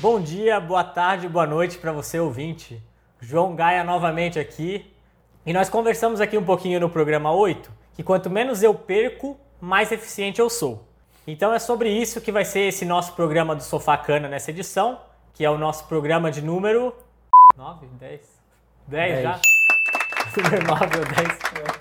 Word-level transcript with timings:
Bom 0.00 0.20
dia, 0.20 0.60
boa 0.60 0.84
tarde, 0.84 1.28
boa 1.28 1.46
noite 1.46 1.78
para 1.78 1.92
você 1.92 2.18
ouvinte. 2.20 2.82
João 3.20 3.56
Gaia 3.56 3.82
novamente 3.82 4.38
aqui. 4.38 4.92
E 5.44 5.52
nós 5.52 5.68
conversamos 5.68 6.20
aqui 6.20 6.38
um 6.38 6.44
pouquinho 6.44 6.78
no 6.80 6.88
programa 6.88 7.32
8 7.32 7.86
que 7.96 8.02
quanto 8.02 8.28
menos 8.28 8.62
eu 8.62 8.74
perco, 8.74 9.40
mais 9.58 9.90
eficiente 9.90 10.38
eu 10.38 10.50
sou. 10.50 10.86
Então 11.26 11.52
é 11.52 11.58
sobre 11.58 11.88
isso 11.88 12.20
que 12.20 12.30
vai 12.30 12.44
ser 12.44 12.60
esse 12.60 12.84
nosso 12.84 13.14
programa 13.14 13.56
do 13.56 13.62
Sofá 13.62 13.96
Cana 13.96 14.28
nessa 14.28 14.50
edição, 14.50 15.00
que 15.32 15.44
é 15.44 15.50
o 15.50 15.56
nosso 15.56 15.86
programa 15.86 16.30
de 16.30 16.42
número 16.42 16.94
9, 17.56 17.86
10. 17.98 18.20
10, 18.86 19.22
já? 19.22 19.40
Número 20.36 20.66
9 20.66 20.98
ou 20.98 21.04
10. 21.06 21.75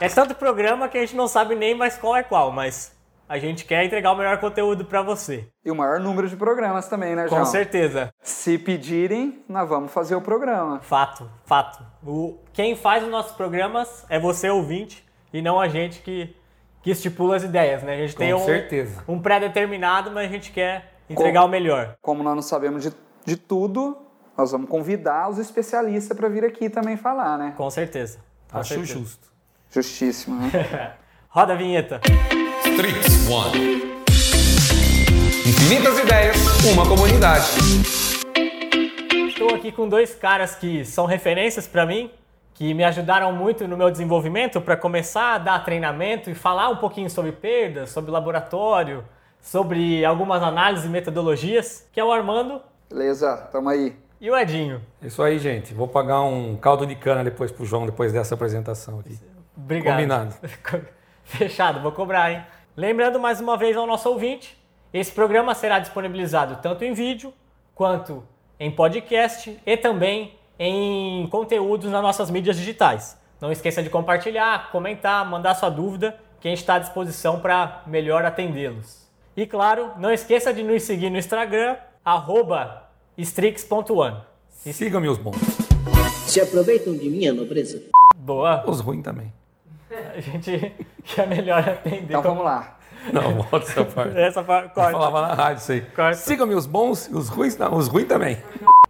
É 0.00 0.08
tanto 0.08 0.34
programa 0.34 0.88
que 0.88 0.96
a 0.96 1.00
gente 1.00 1.16
não 1.16 1.26
sabe 1.26 1.54
nem 1.54 1.74
mais 1.74 1.96
qual 1.98 2.16
é 2.16 2.22
qual, 2.22 2.52
mas 2.52 2.96
a 3.28 3.36
gente 3.38 3.64
quer 3.64 3.84
entregar 3.84 4.12
o 4.12 4.16
melhor 4.16 4.38
conteúdo 4.38 4.84
para 4.84 5.02
você. 5.02 5.48
E 5.64 5.70
o 5.70 5.74
maior 5.74 5.98
número 5.98 6.28
de 6.28 6.36
programas 6.36 6.88
também, 6.88 7.16
né, 7.16 7.26
João? 7.26 7.40
Com 7.40 7.46
certeza. 7.46 8.10
Se 8.22 8.56
pedirem, 8.58 9.42
nós 9.48 9.68
vamos 9.68 9.92
fazer 9.92 10.14
o 10.14 10.20
programa. 10.20 10.80
Fato, 10.80 11.28
fato. 11.44 11.84
O, 12.06 12.38
quem 12.52 12.76
faz 12.76 13.02
os 13.02 13.10
nossos 13.10 13.32
programas 13.32 14.06
é 14.08 14.18
você, 14.20 14.48
ouvinte, 14.48 15.04
e 15.32 15.42
não 15.42 15.60
a 15.60 15.68
gente 15.68 16.00
que, 16.00 16.34
que 16.80 16.90
estipula 16.90 17.36
as 17.36 17.42
ideias, 17.42 17.82
né? 17.82 17.94
A 17.94 17.98
gente 17.98 18.12
Com 18.14 18.18
tem 18.20 18.32
um, 18.32 18.44
certeza. 18.44 19.02
um 19.08 19.20
pré-determinado, 19.20 20.10
mas 20.12 20.28
a 20.28 20.32
gente 20.32 20.52
quer 20.52 20.94
entregar 21.10 21.40
Com- 21.40 21.48
o 21.48 21.50
melhor. 21.50 21.96
Como 22.00 22.22
nós 22.22 22.34
não 22.36 22.42
sabemos 22.42 22.84
de, 22.84 22.92
de 23.24 23.36
tudo, 23.36 23.98
nós 24.36 24.52
vamos 24.52 24.70
convidar 24.70 25.28
os 25.28 25.38
especialistas 25.38 26.16
para 26.16 26.28
vir 26.28 26.44
aqui 26.44 26.70
também 26.70 26.96
falar, 26.96 27.36
né? 27.36 27.52
Com 27.56 27.68
certeza. 27.68 28.20
Com 28.50 28.58
Acho 28.58 28.74
certeza. 28.74 28.94
justo. 29.00 29.28
Justíssimo, 29.70 30.36
né? 30.40 30.92
Roda 31.28 31.52
a 31.52 31.56
vinheta. 31.56 32.00
Strix 32.64 33.28
One. 33.28 33.98
Infinitas 35.46 35.98
ideias, 35.98 36.36
uma 36.72 36.86
comunidade. 36.88 37.44
Estou 39.28 39.54
aqui 39.54 39.70
com 39.70 39.88
dois 39.88 40.14
caras 40.14 40.54
que 40.54 40.84
são 40.84 41.06
referências 41.06 41.66
para 41.66 41.84
mim, 41.86 42.10
que 42.54 42.72
me 42.74 42.82
ajudaram 42.82 43.32
muito 43.32 43.68
no 43.68 43.76
meu 43.76 43.90
desenvolvimento 43.90 44.60
para 44.60 44.76
começar 44.76 45.34
a 45.34 45.38
dar 45.38 45.64
treinamento 45.64 46.30
e 46.30 46.34
falar 46.34 46.70
um 46.70 46.76
pouquinho 46.76 47.08
sobre 47.08 47.32
perdas, 47.32 47.90
sobre 47.90 48.10
laboratório, 48.10 49.04
sobre 49.40 50.04
algumas 50.04 50.42
análises 50.42 50.86
e 50.86 50.88
metodologias, 50.88 51.86
que 51.92 52.00
é 52.00 52.04
o 52.04 52.10
Armando 52.10 52.60
Beleza, 52.90 53.36
tamo 53.52 53.68
aí. 53.68 53.94
e 54.20 54.30
o 54.30 54.36
Edinho. 54.36 54.80
Isso 55.02 55.22
aí, 55.22 55.38
gente. 55.38 55.74
Vou 55.74 55.86
pagar 55.86 56.22
um 56.22 56.56
caldo 56.56 56.86
de 56.86 56.96
cana 56.96 57.22
depois 57.22 57.52
pro 57.52 57.64
João, 57.66 57.84
depois 57.86 58.12
dessa 58.12 58.34
apresentação 58.34 58.98
aqui. 59.00 59.18
Obrigado. 59.58 59.96
Combinado. 59.96 60.34
Fechado, 61.24 61.80
vou 61.80 61.92
cobrar, 61.92 62.32
hein? 62.32 62.42
Lembrando 62.76 63.18
mais 63.18 63.40
uma 63.40 63.56
vez 63.56 63.76
ao 63.76 63.86
nosso 63.86 64.08
ouvinte, 64.08 64.56
esse 64.94 65.10
programa 65.10 65.54
será 65.54 65.80
disponibilizado 65.80 66.60
tanto 66.62 66.84
em 66.84 66.92
vídeo 66.94 67.34
quanto 67.74 68.24
em 68.58 68.70
podcast 68.70 69.58
e 69.66 69.76
também 69.76 70.38
em 70.58 71.26
conteúdos 71.28 71.90
nas 71.90 72.02
nossas 72.02 72.30
mídias 72.30 72.56
digitais. 72.56 73.18
Não 73.40 73.52
esqueça 73.52 73.82
de 73.82 73.90
compartilhar, 73.90 74.70
comentar, 74.70 75.28
mandar 75.28 75.54
sua 75.54 75.70
dúvida, 75.70 76.18
que 76.40 76.48
a 76.48 76.50
gente 76.50 76.60
está 76.60 76.74
à 76.74 76.78
disposição 76.78 77.40
para 77.40 77.82
melhor 77.86 78.24
atendê-los. 78.24 79.08
E 79.36 79.46
claro, 79.46 79.92
não 79.98 80.12
esqueça 80.12 80.52
de 80.52 80.62
nos 80.62 80.82
seguir 80.82 81.10
no 81.10 81.18
Instagram, 81.18 81.76
arroba 82.04 82.88
strix.one. 83.16 84.16
Sigam-me 84.48 85.08
os 85.08 85.18
bons. 85.18 85.36
Se 86.26 86.40
aproveitam 86.40 86.96
de 86.96 87.08
minha 87.08 87.32
nobreza. 87.32 87.82
Boa, 88.16 88.64
Os 88.68 88.80
ruins 88.80 89.02
também. 89.02 89.32
a 90.14 90.20
gente 90.20 90.74
quer 91.04 91.26
melhor 91.26 91.60
atender. 91.60 92.04
Então 92.04 92.22
vamos 92.22 92.44
lá. 92.44 92.78
Não, 93.12 93.42
volta 93.42 93.66
essa 93.66 93.84
parte. 93.84 94.18
Essa 94.18 94.42
parte, 94.42 94.68
Eu 94.68 94.74
corta. 94.74 94.92
falava 94.92 95.22
na 95.22 95.34
rádio 95.34 95.60
isso 95.62 95.72
aí. 95.72 95.80
Corta. 95.80 96.14
Sigam-me 96.14 96.54
os 96.54 96.66
bons 96.66 97.06
e 97.06 97.14
os 97.14 97.28
ruins, 97.28 97.56
não, 97.56 97.74
os 97.74 97.88
ruins 97.88 98.06
também. 98.06 98.38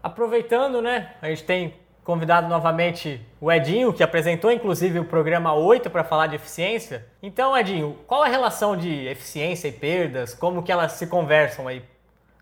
Aproveitando, 0.02 0.80
né? 0.80 1.12
A 1.20 1.28
gente 1.28 1.44
tem 1.44 1.74
convidado 2.02 2.48
novamente 2.48 3.20
o 3.38 3.52
Edinho, 3.52 3.92
que 3.92 4.02
apresentou 4.02 4.50
inclusive 4.50 4.98
o 4.98 5.04
programa 5.04 5.52
8 5.52 5.90
para 5.90 6.02
falar 6.02 6.26
de 6.28 6.36
eficiência. 6.36 7.04
Então, 7.22 7.56
Edinho, 7.56 7.98
qual 8.06 8.22
a 8.22 8.28
relação 8.28 8.76
de 8.76 9.06
eficiência 9.06 9.68
e 9.68 9.72
perdas? 9.72 10.32
Como 10.34 10.62
que 10.62 10.72
elas 10.72 10.92
se 10.92 11.06
conversam 11.06 11.68
aí? 11.68 11.84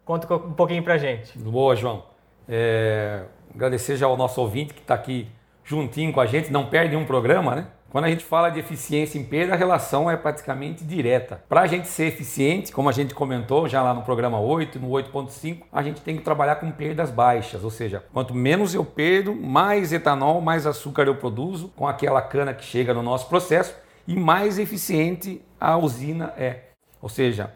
Conta 0.05 0.33
um 0.33 0.53
pouquinho 0.53 0.85
pra 0.85 0.97
gente. 0.99 1.37
Boa, 1.37 1.75
João. 1.75 2.05
É, 2.49 3.25
agradecer 3.53 3.97
já 3.97 4.07
ao 4.07 4.17
nosso 4.17 4.41
ouvinte 4.41 4.73
que 4.73 4.81
está 4.81 4.95
aqui 4.95 5.29
juntinho 5.65 6.13
com 6.13 6.21
a 6.21 6.27
gente, 6.27 6.53
não 6.53 6.67
perde 6.67 6.95
um 6.95 7.05
programa, 7.05 7.57
né? 7.57 7.67
Quando 7.91 8.05
a 8.05 8.11
gente 8.11 8.25
fala 8.25 8.51
de 8.51 8.59
eficiência 8.59 9.19
em 9.19 9.25
perda, 9.25 9.55
a 9.55 9.57
relação 9.57 10.11
é 10.11 10.17
praticamente 10.17 10.85
direta. 10.85 11.43
Para 11.49 11.63
a 11.63 11.67
gente 11.67 11.89
ser 11.89 12.07
eficiente, 12.07 12.73
como 12.73 12.89
a 12.89 12.93
gente 12.93 13.15
comentou 13.15 13.69
já 13.69 13.83
lá 13.83 13.95
no 13.95 14.03
programa 14.03 14.41
8, 14.41 14.79
no 14.79 14.89
8.5, 14.89 15.63
a 15.73 15.83
gente 15.83 16.01
tem 16.01 16.17
que 16.17 16.23
trabalhar 16.23 16.57
com 16.57 16.71
perdas 16.71 17.11
baixas, 17.11 17.65
ou 17.65 17.71
seja, 17.71 18.05
quanto 18.13 18.35
menos 18.35 18.75
eu 18.75 18.85
perdo, 18.85 19.35
mais 19.35 19.93
etanol, 19.93 20.41
mais 20.41 20.67
açúcar 20.67 21.05
eu 21.05 21.15
produzo 21.15 21.69
com 21.77 21.87
aquela 21.87 22.21
cana 22.21 22.53
que 22.53 22.65
chega 22.65 22.93
no 22.93 23.03
nosso 23.03 23.29
processo 23.29 23.75
e 24.07 24.17
mais 24.17 24.59
eficiente 24.59 25.43
a 25.61 25.77
usina 25.77 26.33
é. 26.37 26.65
Ou 27.01 27.09
seja, 27.09 27.55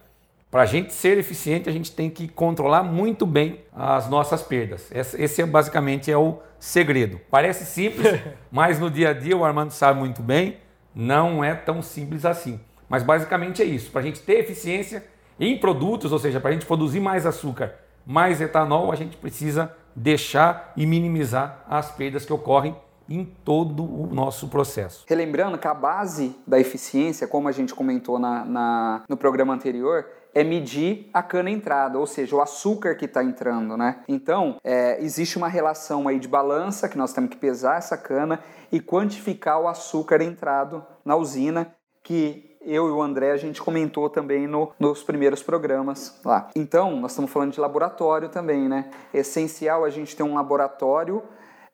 para 0.50 0.62
a 0.62 0.66
gente 0.66 0.92
ser 0.92 1.16
eficiente, 1.18 1.68
a 1.68 1.72
gente 1.72 1.92
tem 1.92 2.10
que 2.10 2.26
controlar 2.26 2.82
muito 2.82 3.24
bem 3.24 3.60
as 3.72 4.08
nossas 4.08 4.42
perdas. 4.42 4.90
Esse 4.92 5.42
é 5.42 5.46
basicamente 5.46 6.10
é 6.10 6.16
o 6.18 6.38
segredo. 6.58 7.20
Parece 7.30 7.64
simples, 7.64 8.20
mas 8.50 8.78
no 8.80 8.90
dia 8.90 9.10
a 9.10 9.12
dia 9.12 9.36
o 9.36 9.44
Armando 9.44 9.70
sabe 9.70 9.98
muito 10.00 10.22
bem, 10.22 10.56
não 10.94 11.42
é 11.44 11.54
tão 11.54 11.80
simples 11.82 12.24
assim. 12.24 12.58
Mas 12.88 13.02
basicamente 13.04 13.62
é 13.62 13.64
isso. 13.64 13.90
Para 13.92 14.00
a 14.00 14.04
gente 14.04 14.20
ter 14.20 14.38
eficiência 14.40 15.04
em 15.38 15.56
produtos, 15.56 16.10
ou 16.12 16.18
seja, 16.18 16.40
para 16.40 16.50
a 16.50 16.52
gente 16.52 16.66
produzir 16.66 16.98
mais 16.98 17.24
açúcar, 17.24 17.74
mais 18.04 18.40
etanol, 18.40 18.90
a 18.90 18.96
gente 18.96 19.16
precisa 19.16 19.72
deixar 19.94 20.72
e 20.76 20.84
minimizar 20.84 21.64
as 21.68 21.92
perdas 21.92 22.24
que 22.24 22.32
ocorrem 22.32 22.74
em 23.08 23.24
todo 23.24 23.82
o 23.84 24.08
nosso 24.12 24.48
processo. 24.48 25.04
Relembrando 25.08 25.58
que 25.58 25.66
a 25.66 25.74
base 25.74 26.36
da 26.46 26.58
eficiência, 26.60 27.26
como 27.26 27.48
a 27.48 27.52
gente 27.52 27.74
comentou 27.74 28.18
na, 28.18 28.44
na- 28.44 29.02
no 29.08 29.16
programa 29.16 29.52
anterior, 29.54 30.06
é 30.34 30.44
medir 30.44 31.08
a 31.12 31.22
cana 31.22 31.50
entrada, 31.50 31.98
ou 31.98 32.06
seja, 32.06 32.36
o 32.36 32.40
açúcar 32.40 32.94
que 32.94 33.04
está 33.04 33.22
entrando, 33.22 33.76
né? 33.76 34.02
Então, 34.08 34.56
é, 34.62 35.02
existe 35.02 35.36
uma 35.36 35.48
relação 35.48 36.06
aí 36.06 36.18
de 36.18 36.28
balança 36.28 36.88
que 36.88 36.96
nós 36.98 37.12
temos 37.12 37.30
que 37.30 37.36
pesar 37.36 37.78
essa 37.78 37.96
cana 37.96 38.40
e 38.70 38.80
quantificar 38.80 39.60
o 39.60 39.66
açúcar 39.68 40.22
entrado 40.22 40.84
na 41.04 41.16
usina, 41.16 41.74
que 42.02 42.56
eu 42.62 42.88
e 42.88 42.90
o 42.90 43.00
André 43.02 43.32
a 43.32 43.36
gente 43.36 43.60
comentou 43.60 44.08
também 44.10 44.46
no- 44.46 44.70
nos 44.78 45.02
primeiros 45.02 45.42
programas 45.42 46.20
lá. 46.24 46.48
Então, 46.54 46.94
nós 46.96 47.12
estamos 47.12 47.30
falando 47.30 47.52
de 47.52 47.60
laboratório 47.60 48.28
também, 48.28 48.68
né? 48.68 48.90
É 49.14 49.18
essencial 49.20 49.84
a 49.84 49.90
gente 49.90 50.14
ter 50.14 50.22
um 50.22 50.34
laboratório 50.34 51.22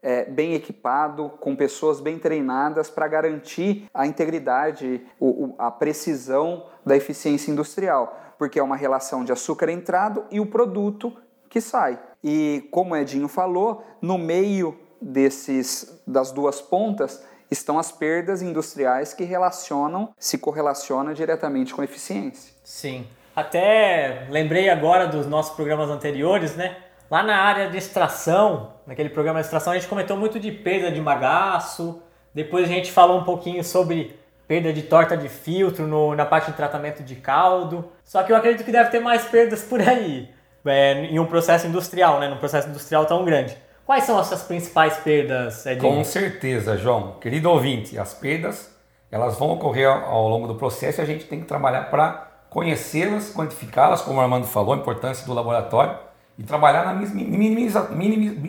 é, 0.02 0.24
bem 0.26 0.54
equipado, 0.54 1.30
com 1.40 1.56
pessoas 1.56 2.00
bem 2.00 2.16
treinadas 2.16 2.88
para 2.88 3.08
garantir 3.08 3.88
a 3.92 4.06
integridade, 4.06 5.04
o- 5.18 5.46
o- 5.46 5.54
a 5.58 5.68
precisão 5.68 6.66
da 6.84 6.96
eficiência 6.96 7.50
industrial, 7.50 8.16
porque 8.38 8.58
é 8.58 8.62
uma 8.62 8.76
relação 8.76 9.24
de 9.24 9.32
açúcar 9.32 9.68
entrado 9.68 10.24
e 10.30 10.40
o 10.40 10.46
produto 10.46 11.16
que 11.48 11.60
sai. 11.60 11.98
E 12.22 12.68
como 12.70 12.94
o 12.94 12.96
Edinho 12.96 13.28
falou, 13.28 13.84
no 14.00 14.18
meio 14.18 14.78
desses 15.00 16.02
das 16.06 16.32
duas 16.32 16.60
pontas 16.60 17.22
estão 17.50 17.78
as 17.78 17.92
perdas 17.92 18.42
industriais 18.42 19.14
que 19.14 19.24
relacionam, 19.24 20.12
se 20.18 20.38
correlacionam 20.38 21.12
diretamente 21.12 21.74
com 21.74 21.82
eficiência. 21.82 22.52
Sim. 22.64 23.06
Até 23.34 24.26
lembrei 24.30 24.68
agora 24.68 25.06
dos 25.06 25.26
nossos 25.26 25.54
programas 25.54 25.90
anteriores, 25.90 26.56
né? 26.56 26.76
Lá 27.10 27.22
na 27.22 27.36
área 27.36 27.70
de 27.70 27.76
extração, 27.76 28.72
naquele 28.86 29.10
programa 29.10 29.38
de 29.40 29.46
extração, 29.46 29.72
a 29.72 29.76
gente 29.76 29.88
comentou 29.88 30.16
muito 30.16 30.40
de 30.40 30.50
perda 30.50 30.90
de 30.90 31.00
bagaço. 31.00 32.02
Depois 32.34 32.64
a 32.64 32.68
gente 32.68 32.90
falou 32.90 33.20
um 33.20 33.24
pouquinho 33.24 33.62
sobre 33.62 34.18
perda 34.46 34.72
de 34.72 34.82
torta 34.82 35.16
de 35.16 35.28
filtro 35.28 35.86
no- 35.86 36.14
na 36.14 36.24
parte 36.24 36.50
de 36.50 36.56
tratamento 36.56 37.02
de 37.02 37.16
caldo. 37.16 37.90
Só 38.04 38.22
que 38.22 38.32
eu 38.32 38.36
acredito 38.36 38.64
que 38.64 38.72
deve 38.72 38.90
ter 38.90 39.00
mais 39.00 39.24
perdas 39.24 39.62
por 39.62 39.80
aí, 39.80 40.28
é, 40.64 40.92
em 41.06 41.18
um 41.18 41.26
processo 41.26 41.66
industrial, 41.66 42.20
né? 42.20 42.28
Num 42.28 42.36
processo 42.38 42.68
industrial 42.68 43.04
tão 43.06 43.24
grande. 43.24 43.56
Quais 43.84 44.04
são 44.04 44.18
essas 44.18 44.42
principais 44.42 44.96
perdas, 44.98 45.64
Edinho? 45.66 45.94
Com 45.94 46.02
certeza, 46.04 46.76
João. 46.76 47.12
Querido 47.20 47.50
ouvinte, 47.50 47.98
as 47.98 48.12
perdas 48.14 48.74
elas 49.10 49.38
vão 49.38 49.50
ocorrer 49.50 49.88
ao, 49.88 50.28
longo 50.28 50.48
do 50.48 50.56
processo 50.56 51.00
e 51.00 51.02
a 51.02 51.06
gente 51.06 51.24
tem 51.26 51.38
que 51.40 51.46
trabalhar 51.46 51.82
para 51.90 52.26
conhecê-las, 52.50 53.32
quantificá-las, 53.32 54.02
como 54.02 54.18
o 54.18 54.20
Armando 54.20 54.46
falou, 54.46 54.74
a 54.74 54.76
importância 54.76 55.24
do 55.24 55.32
laboratório 55.32 55.96
e 56.36 56.42
trabalhar 56.42 56.84
na 56.84 56.92
mis- 56.92 57.14
minimiza, 57.14 57.88
minimiza, 57.90 58.40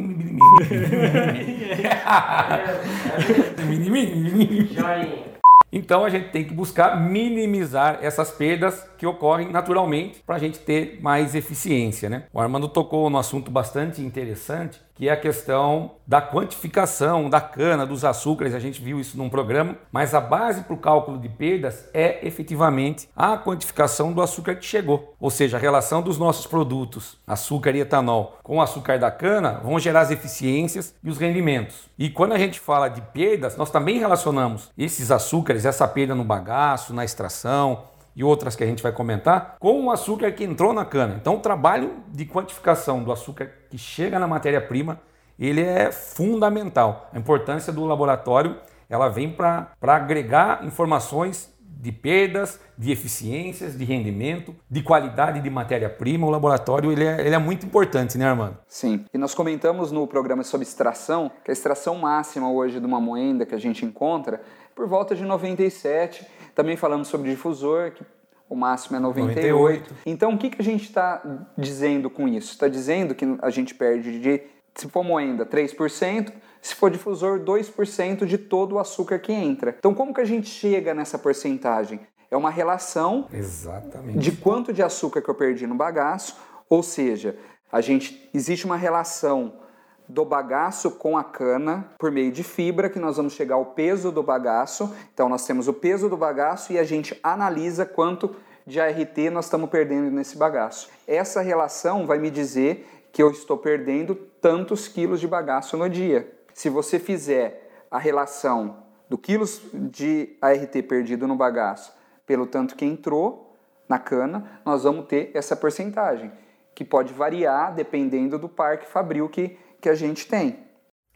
Então 5.71 6.05
a 6.05 6.09
gente 6.09 6.29
tem 6.29 6.43
que 6.43 6.53
buscar 6.53 6.99
minimizar 6.99 7.99
essas 8.01 8.31
perdas 8.31 8.87
que 8.97 9.05
ocorrem 9.05 9.51
naturalmente 9.51 10.21
para 10.25 10.35
a 10.35 10.39
gente 10.39 10.59
ter 10.59 10.99
mais 11.01 11.35
eficiência, 11.35 12.09
né? 12.09 12.23
O 12.31 12.39
Armando 12.39 12.69
tocou 12.69 13.09
no 13.09 13.17
assunto 13.17 13.51
bastante 13.51 14.01
interessante, 14.01 14.79
que 14.97 15.07
é 15.07 15.11
a 15.11 15.17
questão 15.17 15.91
da 16.07 16.19
quantificação 16.19 17.29
da 17.29 17.39
cana, 17.39 17.85
dos 17.85 18.03
açúcares, 18.03 18.55
a 18.55 18.59
gente 18.59 18.81
viu 18.81 18.99
isso 18.99 19.15
num 19.15 19.29
programa, 19.29 19.77
mas 19.91 20.15
a 20.15 20.19
base 20.19 20.63
para 20.63 20.73
o 20.73 20.77
cálculo 20.77 21.19
de 21.19 21.29
perdas 21.29 21.87
é 21.93 22.25
efetivamente 22.25 23.07
a 23.15 23.37
quantificação 23.37 24.11
do 24.11 24.21
açúcar 24.21 24.55
que 24.55 24.65
chegou. 24.65 25.13
Ou 25.19 25.29
seja, 25.29 25.57
a 25.57 25.59
relação 25.59 26.01
dos 26.01 26.17
nossos 26.17 26.47
produtos, 26.47 27.19
açúcar 27.27 27.75
e 27.75 27.81
etanol, 27.81 28.39
com 28.41 28.57
o 28.57 28.61
açúcar 28.61 28.97
da 28.97 29.11
cana, 29.11 29.61
vão 29.63 29.77
gerar 29.77 30.01
as 30.01 30.11
eficiências 30.11 30.95
e 31.03 31.09
os 31.09 31.19
rendimentos. 31.19 31.87
E 31.97 32.09
quando 32.09 32.33
a 32.33 32.39
gente 32.39 32.59
fala 32.59 32.87
de 32.87 33.01
perdas, 33.01 33.55
nós 33.55 33.69
também 33.69 33.99
relacionamos 33.99 34.71
esses 34.75 35.11
açúcares, 35.11 35.65
essa 35.65 35.87
perda 35.87 36.15
no 36.15 36.23
bagaço, 36.23 36.93
na 36.93 37.05
extração, 37.05 37.83
e 38.17 38.23
outras 38.23 38.55
que 38.55 38.63
a 38.63 38.67
gente 38.67 38.81
vai 38.81 38.91
comentar, 38.91 39.57
com 39.59 39.85
o 39.85 39.91
açúcar 39.91 40.31
que 40.31 40.43
entrou 40.43 40.73
na 40.73 40.83
cana. 40.83 41.17
Então, 41.21 41.35
o 41.35 41.39
trabalho 41.39 41.97
de 42.07 42.25
quantificação 42.25 43.03
do 43.03 43.11
açúcar 43.11 43.51
que 43.69 43.77
chega 43.77 44.17
na 44.17 44.27
matéria-prima, 44.27 44.99
ele 45.37 45.61
é 45.61 45.91
fundamental. 45.91 47.11
A 47.13 47.19
importância 47.19 47.71
do 47.71 47.85
laboratório, 47.85 48.57
ela 48.89 49.07
vem 49.07 49.31
para 49.31 49.71
agregar 49.83 50.65
informações 50.65 51.55
de 51.79 51.91
perdas, 51.91 52.59
de 52.75 52.91
eficiências, 52.91 53.77
de 53.77 53.85
rendimento, 53.85 54.55
de 54.67 54.81
qualidade 54.81 55.39
de 55.39 55.49
matéria-prima. 55.51 56.25
O 56.25 56.31
laboratório 56.31 56.91
ele 56.91 57.05
é, 57.05 57.19
ele 57.19 57.35
é, 57.35 57.37
muito 57.37 57.67
importante, 57.67 58.17
né, 58.17 58.25
Armando? 58.25 58.57
Sim. 58.67 59.05
E 59.13 59.17
nós 59.19 59.35
comentamos 59.35 59.91
no 59.91 60.07
programa 60.07 60.43
sobre 60.43 60.65
extração 60.65 61.31
que 61.45 61.51
a 61.51 61.53
extração 61.53 61.93
máxima 61.95 62.51
hoje 62.51 62.79
de 62.79 62.85
uma 62.87 62.99
moenda 62.99 63.45
que 63.45 63.53
a 63.53 63.59
gente 63.59 63.85
encontra 63.85 64.37
é 64.37 64.39
por 64.75 64.87
volta 64.87 65.15
de 65.15 65.23
97 65.23 66.25
também 66.57 66.75
falamos 66.75 67.07
sobre 67.07 67.29
difusor, 67.29 67.91
que 67.91 68.03
o 68.49 68.55
máximo 68.55 68.97
é 68.97 68.99
98. 68.99 69.53
98. 69.53 69.95
Então, 70.07 70.33
o 70.33 70.37
que, 70.39 70.49
que 70.49 70.59
a 70.59 70.65
gente 70.65 70.85
está 70.85 71.21
dizendo 71.55 72.09
com 72.09 72.27
isso? 72.27 72.51
Está 72.53 72.67
dizendo 72.67 73.13
que 73.13 73.25
a 73.43 73.49
gente 73.51 73.75
perde 73.75 74.19
de, 74.19 74.41
se 74.73 74.89
for 74.89 75.03
moenda, 75.03 75.45
3%, 75.45 76.33
se 76.59 76.73
for 76.73 76.89
difusor, 76.89 77.41
2% 77.41 78.25
de 78.25 78.39
todo 78.39 78.73
o 78.73 78.79
açúcar 78.79 79.19
que 79.19 79.31
entra. 79.31 79.75
Então, 79.77 79.93
como 79.93 80.11
que 80.11 80.19
a 80.19 80.25
gente 80.25 80.49
chega 80.49 80.95
nessa 80.95 81.19
porcentagem? 81.19 81.99
É 82.31 82.35
uma 82.35 82.49
relação 82.49 83.27
Exatamente. 83.31 84.17
de 84.17 84.31
quanto 84.31 84.73
de 84.73 84.81
açúcar 84.81 85.21
que 85.21 85.29
eu 85.29 85.35
perdi 85.35 85.67
no 85.67 85.75
bagaço, 85.75 86.37
ou 86.67 86.81
seja, 86.81 87.37
a 87.71 87.81
gente 87.81 88.27
existe 88.33 88.65
uma 88.65 88.77
relação 88.77 89.59
do 90.07 90.23
bagaço 90.23 90.91
com 90.91 91.17
a 91.17 91.23
cana 91.23 91.85
por 91.97 92.11
meio 92.11 92.31
de 92.31 92.43
fibra, 92.43 92.89
que 92.89 92.99
nós 92.99 93.17
vamos 93.17 93.33
chegar 93.33 93.55
ao 93.55 93.65
peso 93.65 94.11
do 94.11 94.23
bagaço. 94.23 94.95
Então, 95.13 95.27
nós 95.27 95.45
temos 95.45 95.67
o 95.67 95.73
peso 95.73 96.09
do 96.09 96.15
bagaço 96.15 96.71
e 96.71 96.79
a 96.79 96.83
gente 96.83 97.19
analisa 97.21 97.85
quanto 97.85 98.35
de 98.65 98.79
ART 98.79 99.17
nós 99.31 99.45
estamos 99.45 99.69
perdendo 99.69 100.11
nesse 100.11 100.37
bagaço. 100.37 100.89
Essa 101.07 101.41
relação 101.41 102.05
vai 102.05 102.19
me 102.19 102.29
dizer 102.29 102.87
que 103.11 103.23
eu 103.23 103.31
estou 103.31 103.57
perdendo 103.57 104.15
tantos 104.15 104.87
quilos 104.87 105.19
de 105.19 105.27
bagaço 105.27 105.77
no 105.77 105.89
dia. 105.89 106.31
Se 106.53 106.69
você 106.69 106.99
fizer 106.99 107.85
a 107.89 107.97
relação 107.97 108.83
do 109.09 109.17
quilos 109.17 109.61
de 109.73 110.37
ART 110.41 110.73
perdido 110.87 111.27
no 111.27 111.35
bagaço 111.35 111.93
pelo 112.25 112.45
tanto 112.45 112.75
que 112.75 112.85
entrou 112.85 113.55
na 113.87 113.97
cana, 113.97 114.59
nós 114.65 114.83
vamos 114.83 115.05
ter 115.05 115.31
essa 115.33 115.55
porcentagem, 115.55 116.31
que 116.75 116.83
pode 116.83 117.13
variar 117.13 117.73
dependendo 117.73 118.37
do 118.37 118.49
parque 118.49 118.85
fabril 118.85 119.29
que 119.29 119.57
que 119.81 119.89
a 119.89 119.95
gente 119.95 120.27
tem. 120.27 120.67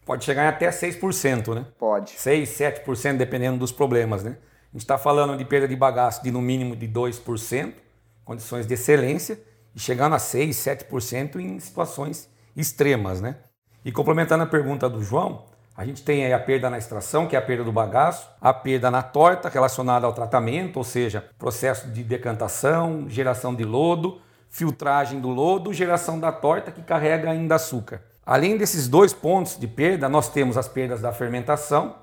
Pode 0.04 0.24
chegar 0.24 0.44
em 0.44 0.48
até 0.48 0.68
6%, 0.68 1.54
né? 1.54 1.66
Pode. 1.78 2.10
6, 2.10 2.48
7%, 2.48 3.16
dependendo 3.16 3.58
dos 3.58 3.70
problemas, 3.70 4.24
né? 4.24 4.36
A 4.40 4.72
gente 4.72 4.82
está 4.82 4.98
falando 4.98 5.36
de 5.36 5.44
perda 5.44 5.68
de 5.68 5.76
bagaço 5.76 6.22
de 6.22 6.30
no 6.30 6.40
mínimo 6.40 6.74
de 6.74 6.88
2%, 6.88 7.74
condições 8.24 8.66
de 8.66 8.74
excelência, 8.74 9.38
e 9.74 9.80
chegando 9.80 10.14
a 10.14 10.18
6, 10.18 10.56
7% 10.56 11.36
em 11.36 11.58
situações 11.60 12.28
extremas, 12.56 13.20
né? 13.20 13.36
E 13.84 13.92
complementando 13.92 14.42
a 14.42 14.46
pergunta 14.46 14.88
do 14.88 15.02
João, 15.02 15.44
a 15.76 15.84
gente 15.84 16.02
tem 16.02 16.24
aí 16.24 16.32
a 16.32 16.38
perda 16.38 16.68
na 16.68 16.78
extração, 16.78 17.26
que 17.26 17.34
é 17.34 17.38
a 17.38 17.42
perda 17.42 17.64
do 17.64 17.72
bagaço, 17.72 18.28
a 18.40 18.52
perda 18.52 18.90
na 18.90 19.02
torta 19.02 19.48
relacionada 19.48 20.06
ao 20.06 20.12
tratamento, 20.12 20.76
ou 20.76 20.84
seja, 20.84 21.28
processo 21.38 21.88
de 21.88 22.02
decantação, 22.02 23.08
geração 23.08 23.54
de 23.54 23.64
lodo, 23.64 24.20
filtragem 24.50 25.20
do 25.20 25.28
lodo, 25.28 25.72
geração 25.72 26.20
da 26.20 26.30
torta 26.30 26.70
que 26.70 26.82
carrega 26.82 27.30
ainda 27.30 27.54
açúcar. 27.54 28.02
Além 28.24 28.56
desses 28.56 28.86
dois 28.86 29.12
pontos 29.12 29.58
de 29.58 29.66
perda, 29.66 30.08
nós 30.08 30.28
temos 30.28 30.56
as 30.56 30.68
perdas 30.68 31.00
da 31.00 31.12
fermentação 31.12 31.96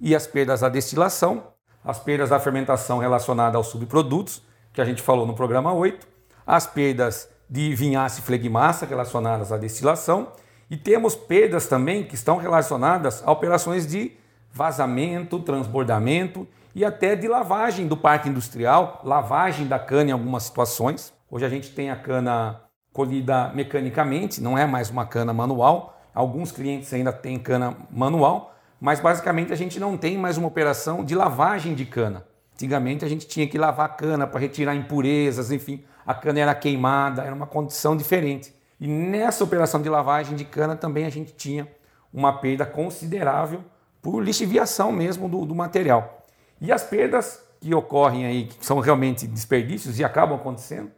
e 0.00 0.14
as 0.14 0.26
perdas 0.26 0.60
da 0.60 0.68
destilação. 0.68 1.44
As 1.84 1.98
perdas 1.98 2.30
da 2.30 2.40
fermentação 2.40 2.98
relacionadas 2.98 3.54
aos 3.54 3.68
subprodutos, 3.68 4.42
que 4.72 4.80
a 4.80 4.84
gente 4.84 5.02
falou 5.02 5.26
no 5.26 5.34
programa 5.34 5.72
8. 5.72 6.06
As 6.46 6.66
perdas 6.66 7.28
de 7.48 7.74
vinhaça 7.74 8.20
e 8.20 8.22
flegmassa 8.22 8.86
relacionadas 8.86 9.52
à 9.52 9.56
destilação. 9.56 10.32
E 10.68 10.76
temos 10.76 11.14
perdas 11.14 11.66
também 11.68 12.04
que 12.04 12.14
estão 12.14 12.38
relacionadas 12.38 13.22
a 13.24 13.30
operações 13.30 13.86
de 13.86 14.12
vazamento, 14.52 15.38
transbordamento 15.38 16.48
e 16.74 16.84
até 16.84 17.14
de 17.14 17.28
lavagem 17.28 17.86
do 17.86 17.96
parque 17.96 18.28
industrial, 18.28 19.00
lavagem 19.04 19.66
da 19.66 19.78
cana 19.78 20.10
em 20.10 20.12
algumas 20.12 20.42
situações. 20.42 21.12
Hoje 21.30 21.44
a 21.44 21.48
gente 21.48 21.70
tem 21.70 21.90
a 21.90 21.96
cana 21.96 22.60
colhida 22.96 23.50
mecanicamente, 23.54 24.40
não 24.40 24.56
é 24.56 24.64
mais 24.64 24.88
uma 24.88 25.04
cana 25.04 25.30
manual. 25.30 26.00
Alguns 26.14 26.50
clientes 26.50 26.94
ainda 26.94 27.12
têm 27.12 27.38
cana 27.38 27.76
manual, 27.90 28.56
mas 28.80 29.00
basicamente 29.00 29.52
a 29.52 29.56
gente 29.56 29.78
não 29.78 29.98
tem 29.98 30.16
mais 30.16 30.38
uma 30.38 30.48
operação 30.48 31.04
de 31.04 31.14
lavagem 31.14 31.74
de 31.74 31.84
cana. 31.84 32.26
Antigamente 32.54 33.04
a 33.04 33.08
gente 33.08 33.26
tinha 33.28 33.46
que 33.46 33.58
lavar 33.58 33.84
a 33.84 33.88
cana 33.90 34.26
para 34.26 34.40
retirar 34.40 34.74
impurezas, 34.74 35.52
enfim, 35.52 35.84
a 36.06 36.14
cana 36.14 36.40
era 36.40 36.54
queimada, 36.54 37.22
era 37.22 37.34
uma 37.34 37.46
condição 37.46 37.94
diferente. 37.94 38.50
E 38.80 38.88
nessa 38.88 39.44
operação 39.44 39.82
de 39.82 39.90
lavagem 39.90 40.34
de 40.34 40.46
cana 40.46 40.74
também 40.74 41.04
a 41.04 41.10
gente 41.10 41.34
tinha 41.34 41.68
uma 42.10 42.32
perda 42.32 42.64
considerável 42.64 43.62
por 44.00 44.24
lixiviação 44.24 44.90
mesmo 44.90 45.28
do, 45.28 45.44
do 45.44 45.54
material. 45.54 46.24
E 46.62 46.72
as 46.72 46.82
perdas 46.82 47.42
que 47.60 47.74
ocorrem 47.74 48.24
aí, 48.24 48.46
que 48.46 48.64
são 48.64 48.80
realmente 48.80 49.26
desperdícios 49.26 49.98
e 49.98 50.04
acabam 50.04 50.38
acontecendo, 50.38 50.90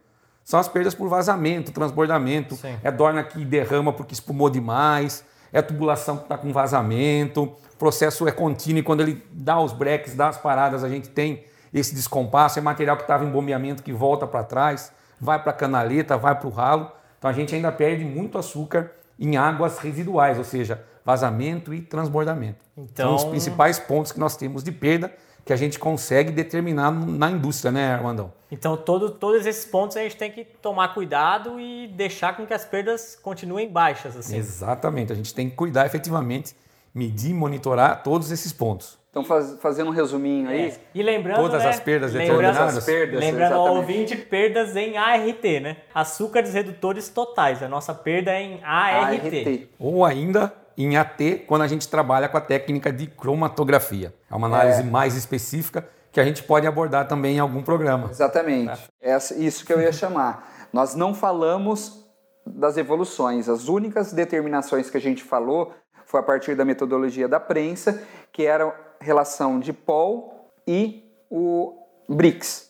são 0.49 0.59
as 0.59 0.67
perdas 0.67 0.95
por 0.95 1.07
vazamento, 1.07 1.71
transbordamento, 1.71 2.55
Sim. 2.55 2.75
é 2.83 2.91
dorna 2.91 3.23
que 3.23 3.45
derrama 3.45 3.93
porque 3.93 4.15
espumou 4.15 4.49
demais, 4.49 5.23
é 5.53 5.61
tubulação 5.61 6.17
que 6.17 6.23
está 6.23 6.39
com 6.39 6.51
vazamento, 6.51 7.43
o 7.43 7.77
processo 7.77 8.27
é 8.27 8.31
contínuo 8.31 8.79
e 8.79 8.83
quando 8.83 9.01
ele 9.01 9.23
dá 9.31 9.59
os 9.59 9.71
breaks, 9.71 10.15
dá 10.15 10.27
as 10.27 10.39
paradas, 10.39 10.83
a 10.83 10.89
gente 10.89 11.07
tem 11.07 11.43
esse 11.71 11.93
descompasso, 11.93 12.57
é 12.57 12.63
material 12.63 12.97
que 12.97 13.03
estava 13.03 13.23
em 13.23 13.29
bombeamento 13.29 13.83
que 13.83 13.93
volta 13.93 14.25
para 14.25 14.43
trás, 14.43 14.91
vai 15.21 15.39
para 15.39 15.51
a 15.51 15.53
canaleta, 15.53 16.17
vai 16.17 16.33
para 16.33 16.47
o 16.47 16.49
ralo. 16.49 16.91
Então 17.19 17.29
a 17.29 17.33
gente 17.33 17.53
ainda 17.53 17.71
perde 17.71 18.03
muito 18.03 18.35
açúcar 18.35 18.89
em 19.19 19.37
águas 19.37 19.77
residuais, 19.77 20.39
ou 20.39 20.43
seja, 20.43 20.83
vazamento 21.05 21.71
e 21.75 21.79
transbordamento. 21.79 22.65
Então... 22.75 23.09
São 23.09 23.15
os 23.17 23.23
principais 23.25 23.77
pontos 23.77 24.11
que 24.11 24.19
nós 24.19 24.35
temos 24.35 24.63
de 24.63 24.71
perda 24.71 25.13
que 25.45 25.53
a 25.53 25.55
gente 25.55 25.79
consegue 25.79 26.31
determinar 26.31 26.91
na 26.91 27.31
indústria, 27.31 27.71
né, 27.71 27.93
Armandão? 27.93 28.31
Então, 28.51 28.75
todo, 28.75 29.11
todos 29.11 29.45
esses 29.45 29.65
pontos 29.65 29.95
a 29.97 30.01
gente 30.01 30.17
tem 30.17 30.31
que 30.31 30.43
tomar 30.43 30.93
cuidado 30.93 31.59
e 31.59 31.87
deixar 31.87 32.35
com 32.35 32.45
que 32.45 32.53
as 32.53 32.65
perdas 32.65 33.17
continuem 33.21 33.69
baixas. 33.69 34.15
Assim. 34.15 34.37
Exatamente, 34.37 35.11
a 35.11 35.15
gente 35.15 35.33
tem 35.33 35.49
que 35.49 35.55
cuidar 35.55 35.85
efetivamente, 35.85 36.55
medir, 36.93 37.33
monitorar 37.33 38.03
todos 38.03 38.31
esses 38.31 38.51
pontos. 38.51 38.99
Então, 39.09 39.23
faz, 39.23 39.57
fazendo 39.59 39.89
um 39.89 39.93
resuminho 39.93 40.49
aí. 40.49 40.69
É. 40.69 40.77
E 40.93 41.01
lembrando. 41.01 41.37
Todas 41.37 41.63
né, 41.63 41.69
as 41.69 41.79
perdas 41.79 42.13
determinadas. 42.13 42.77
As 42.77 42.85
perdas, 42.85 43.19
lembrando 43.19 43.53
ao 43.53 43.75
ouvinte, 43.77 44.15
perdas 44.15 44.75
em 44.75 44.97
ART, 44.97 45.43
né? 45.61 45.77
Açúcares 45.93 46.53
redutores 46.53 47.09
totais. 47.09 47.63
A 47.63 47.67
nossa 47.67 47.93
perda 47.93 48.31
é 48.31 48.41
em 48.41 48.63
ART. 48.63 49.25
ART. 49.25 49.67
Ou 49.79 50.05
ainda 50.05 50.53
em 50.85 50.97
AT 50.97 51.45
quando 51.45 51.63
a 51.63 51.67
gente 51.67 51.87
trabalha 51.87 52.29
com 52.29 52.37
a 52.37 52.41
técnica 52.41 52.91
de 52.91 53.07
cromatografia. 53.07 54.13
É 54.31 54.35
uma 54.35 54.47
análise 54.47 54.81
é. 54.81 54.83
mais 54.83 55.15
específica 55.15 55.87
que 56.11 56.19
a 56.19 56.23
gente 56.23 56.43
pode 56.43 56.65
abordar 56.65 57.07
também 57.07 57.35
em 57.35 57.39
algum 57.39 57.61
programa. 57.61 58.09
Exatamente. 58.09 58.89
É 59.01 59.15
isso 59.37 59.65
que 59.65 59.73
eu 59.73 59.81
ia 59.81 59.91
chamar. 59.91 60.67
Nós 60.73 60.95
não 60.95 61.13
falamos 61.13 62.05
das 62.45 62.77
evoluções. 62.77 63.47
As 63.47 63.67
únicas 63.67 64.13
determinações 64.13 64.89
que 64.89 64.97
a 64.97 65.01
gente 65.01 65.23
falou 65.23 65.73
foi 66.05 66.19
a 66.19 66.23
partir 66.23 66.55
da 66.55 66.65
metodologia 66.65 67.27
da 67.27 67.39
prensa, 67.39 68.01
que 68.31 68.43
era 68.43 68.67
a 68.67 69.03
relação 69.03 69.59
de 69.59 69.71
Paul 69.71 70.49
e 70.67 71.03
o 71.29 71.77
BRICS. 72.07 72.69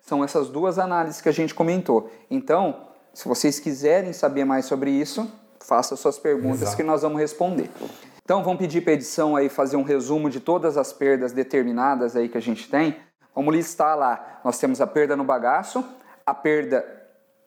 São 0.00 0.24
essas 0.24 0.48
duas 0.48 0.78
análises 0.78 1.20
que 1.20 1.28
a 1.28 1.32
gente 1.32 1.54
comentou. 1.54 2.10
Então, 2.28 2.88
se 3.14 3.28
vocês 3.28 3.60
quiserem 3.60 4.12
saber 4.12 4.44
mais 4.44 4.64
sobre 4.64 4.90
isso, 4.90 5.30
faça 5.64 5.96
suas 5.96 6.18
perguntas 6.18 6.62
Exato. 6.62 6.76
que 6.76 6.82
nós 6.82 7.02
vamos 7.02 7.20
responder. 7.20 7.70
Então 8.24 8.42
vamos 8.42 8.58
pedir 8.58 8.80
para 8.82 8.92
a 8.92 8.94
edição 8.94 9.36
aí 9.36 9.48
fazer 9.48 9.76
um 9.76 9.82
resumo 9.82 10.30
de 10.30 10.40
todas 10.40 10.76
as 10.76 10.92
perdas 10.92 11.32
determinadas 11.32 12.14
aí 12.16 12.28
que 12.28 12.38
a 12.38 12.42
gente 12.42 12.68
tem. 12.68 12.96
Vamos 13.34 13.54
listar 13.54 13.96
lá. 13.96 14.40
Nós 14.44 14.58
temos 14.58 14.80
a 14.80 14.86
perda 14.86 15.16
no 15.16 15.24
bagaço, 15.24 15.84
a 16.24 16.34
perda 16.34 17.02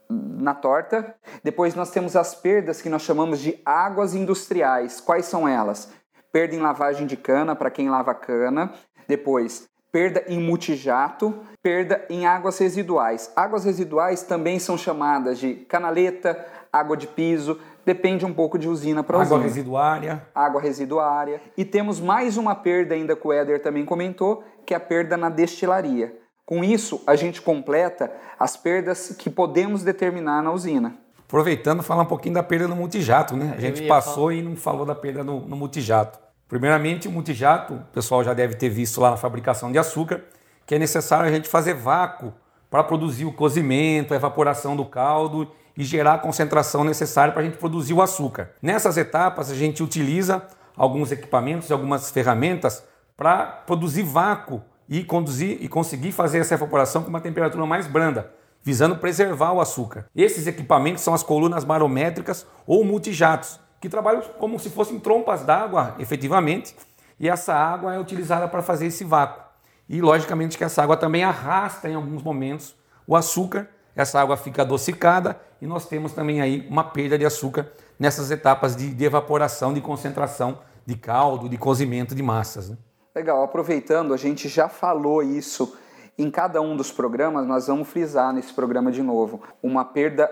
na 0.09 0.53
torta. 0.53 1.15
Depois 1.43 1.75
nós 1.75 1.91
temos 1.91 2.15
as 2.15 2.35
perdas 2.35 2.81
que 2.81 2.89
nós 2.89 3.01
chamamos 3.01 3.39
de 3.39 3.59
águas 3.65 4.13
industriais. 4.13 4.99
Quais 4.99 5.25
são 5.25 5.47
elas? 5.47 5.89
Perda 6.31 6.55
em 6.55 6.59
lavagem 6.59 7.07
de 7.07 7.15
cana 7.15 7.55
para 7.55 7.71
quem 7.71 7.89
lava 7.89 8.13
cana. 8.13 8.73
Depois, 9.07 9.67
perda 9.91 10.25
em 10.27 10.39
multijato, 10.39 11.33
perda 11.63 12.05
em 12.09 12.25
águas 12.25 12.57
residuais. 12.57 13.31
Águas 13.35 13.63
residuais 13.63 14.23
também 14.23 14.59
são 14.59 14.77
chamadas 14.77 15.39
de 15.39 15.53
canaleta, 15.53 16.45
água 16.71 16.97
de 16.97 17.07
piso, 17.07 17.59
depende 17.85 18.25
um 18.25 18.33
pouco 18.33 18.57
de 18.57 18.67
usina 18.67 19.03
para 19.03 19.21
Água 19.21 19.37
usina. 19.37 19.43
residuária. 19.43 20.27
Água 20.33 20.59
residuária. 20.59 21.41
E 21.55 21.63
temos 21.63 21.99
mais 21.99 22.35
uma 22.35 22.55
perda 22.55 22.95
ainda 22.95 23.15
que 23.15 23.27
o 23.27 23.31
Éder 23.31 23.61
também 23.61 23.85
comentou, 23.85 24.43
que 24.65 24.73
é 24.73 24.77
a 24.77 24.79
perda 24.79 25.15
na 25.15 25.29
destilaria. 25.29 26.17
Com 26.45 26.63
isso, 26.63 27.01
a 27.07 27.15
gente 27.15 27.41
completa 27.41 28.11
as 28.39 28.57
perdas 28.57 29.15
que 29.17 29.29
podemos 29.29 29.83
determinar 29.83 30.41
na 30.41 30.51
usina. 30.51 30.95
Aproveitando, 31.27 31.81
falar 31.81 32.03
um 32.03 32.07
pouquinho 32.07 32.35
da 32.35 32.43
perda 32.43 32.67
no 32.67 32.75
multijato, 32.75 33.35
né? 33.35 33.53
A 33.57 33.61
gente 33.61 33.87
passou 33.87 34.31
e 34.31 34.41
não 34.41 34.55
falou 34.55 34.85
da 34.85 34.93
perda 34.93 35.23
no, 35.23 35.41
no 35.41 35.55
multijato. 35.55 36.19
Primeiramente, 36.47 37.07
o 37.07 37.11
multijato, 37.11 37.73
o 37.73 37.79
pessoal 37.91 38.23
já 38.23 38.33
deve 38.33 38.55
ter 38.55 38.69
visto 38.69 39.01
lá 39.01 39.11
na 39.11 39.17
fabricação 39.17 39.71
de 39.71 39.79
açúcar, 39.79 40.23
que 40.67 40.75
é 40.75 40.79
necessário 40.79 41.27
a 41.27 41.31
gente 41.31 41.49
fazer 41.49 41.73
vácuo 41.73 42.31
para 42.69 42.83
produzir 42.83 43.25
o 43.25 43.33
cozimento, 43.33 44.13
a 44.13 44.17
evaporação 44.17 44.75
do 44.75 44.85
caldo 44.85 45.51
e 45.77 45.83
gerar 45.83 46.15
a 46.15 46.19
concentração 46.19 46.83
necessária 46.83 47.33
para 47.33 47.41
a 47.41 47.45
gente 47.45 47.57
produzir 47.57 47.93
o 47.93 48.01
açúcar. 48.01 48.51
Nessas 48.61 48.97
etapas, 48.97 49.51
a 49.51 49.55
gente 49.55 49.83
utiliza 49.83 50.43
alguns 50.75 51.11
equipamentos 51.11 51.69
e 51.69 51.73
algumas 51.73 52.09
ferramentas 52.11 52.83
para 53.15 53.45
produzir 53.45 54.03
vácuo 54.03 54.61
e 54.87 55.03
conduzir 55.03 55.57
e 55.61 55.67
conseguir 55.67 56.11
fazer 56.11 56.39
essa 56.39 56.53
evaporação 56.53 57.03
com 57.03 57.09
uma 57.09 57.21
temperatura 57.21 57.65
mais 57.65 57.87
branda, 57.87 58.31
visando 58.61 58.97
preservar 58.97 59.53
o 59.53 59.61
açúcar. 59.61 60.05
Esses 60.15 60.47
equipamentos 60.47 61.03
são 61.03 61.13
as 61.13 61.23
colunas 61.23 61.63
barométricas 61.63 62.45
ou 62.67 62.83
multijatos, 62.83 63.59
que 63.79 63.89
trabalham 63.89 64.21
como 64.39 64.59
se 64.59 64.69
fossem 64.69 64.99
trompas 64.99 65.43
d'água, 65.43 65.95
efetivamente, 65.99 66.75
e 67.19 67.29
essa 67.29 67.53
água 67.53 67.93
é 67.93 67.99
utilizada 67.99 68.47
para 68.47 68.61
fazer 68.61 68.87
esse 68.87 69.03
vácuo. 69.03 69.43
E 69.87 70.01
logicamente 70.01 70.57
que 70.57 70.63
essa 70.63 70.81
água 70.81 70.97
também 70.97 71.23
arrasta 71.23 71.87
em 71.87 71.95
alguns 71.95 72.23
momentos 72.23 72.75
o 73.07 73.15
açúcar, 73.15 73.69
essa 73.95 74.19
água 74.19 74.35
fica 74.35 74.61
adocicada 74.63 75.39
e 75.61 75.67
nós 75.67 75.87
temos 75.87 76.13
também 76.13 76.41
aí 76.41 76.67
uma 76.69 76.83
perda 76.83 77.17
de 77.17 77.25
açúcar 77.25 77.71
nessas 77.97 78.29
etapas 78.29 78.75
de, 78.75 78.93
de 78.93 79.05
evaporação, 79.05 79.73
de 79.73 79.81
concentração 79.81 80.59
de 80.85 80.95
caldo, 80.95 81.47
de 81.47 81.57
cozimento 81.57 82.13
de 82.13 82.21
massas. 82.21 82.69
Né? 82.69 82.77
Legal, 83.15 83.43
aproveitando, 83.43 84.13
a 84.13 84.17
gente 84.17 84.49
já 84.49 84.67
falou 84.67 85.23
isso 85.23 85.77
em 86.17 86.29
cada 86.29 86.61
um 86.61 86.75
dos 86.75 86.91
programas, 86.91 87.45
nós 87.45 87.67
vamos 87.67 87.87
frisar 87.87 88.33
nesse 88.33 88.53
programa 88.53 88.91
de 88.91 89.01
novo. 89.01 89.41
Uma 89.61 89.83
perda 89.83 90.29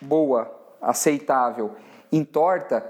boa, 0.00 0.50
aceitável, 0.80 1.72
em 2.10 2.24
torta 2.24 2.84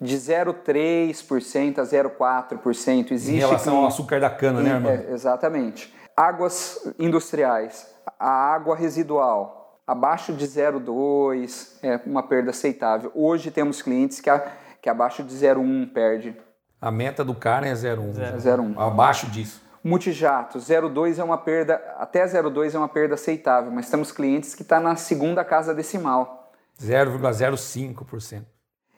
de 0.00 0.16
0,3% 0.16 1.78
a 1.78 1.82
0,4%. 1.82 3.12
Existe 3.12 3.36
Em 3.36 3.38
relação 3.38 3.76
ao 3.76 3.86
açúcar 3.86 4.20
da 4.20 4.30
cana, 4.30 4.60
né, 4.60 4.72
Armando? 4.72 5.08
é, 5.08 5.12
exatamente. 5.12 5.94
Águas 6.16 6.92
industriais, 6.98 7.94
a 8.18 8.28
água 8.28 8.76
residual, 8.76 9.63
abaixo 9.86 10.32
de 10.32 10.46
0,2 10.46 11.78
é 11.82 12.00
uma 12.06 12.22
perda 12.22 12.50
aceitável. 12.50 13.10
Hoje 13.14 13.50
temos 13.50 13.82
clientes 13.82 14.20
que, 14.20 14.30
a, 14.30 14.38
que 14.80 14.88
abaixo 14.88 15.22
de 15.22 15.34
0,1 15.34 15.92
perde. 15.92 16.36
A 16.80 16.90
meta 16.90 17.24
do 17.24 17.34
cara 17.34 17.66
é 17.66 17.72
0,1. 17.72 18.12
Zero. 18.12 18.62
0,1. 18.62 18.74
Abaixo 18.78 19.26
disso. 19.26 19.62
Multijato, 19.82 20.58
0,2 20.58 21.18
é 21.18 21.24
uma 21.24 21.36
perda, 21.36 21.74
até 21.98 22.24
0,2 22.24 22.74
é 22.74 22.78
uma 22.78 22.88
perda 22.88 23.14
aceitável, 23.14 23.70
mas 23.70 23.90
temos 23.90 24.10
clientes 24.10 24.54
que 24.54 24.62
está 24.62 24.80
na 24.80 24.96
segunda 24.96 25.44
casa 25.44 25.74
decimal. 25.74 26.50
0,05%. 26.80 28.44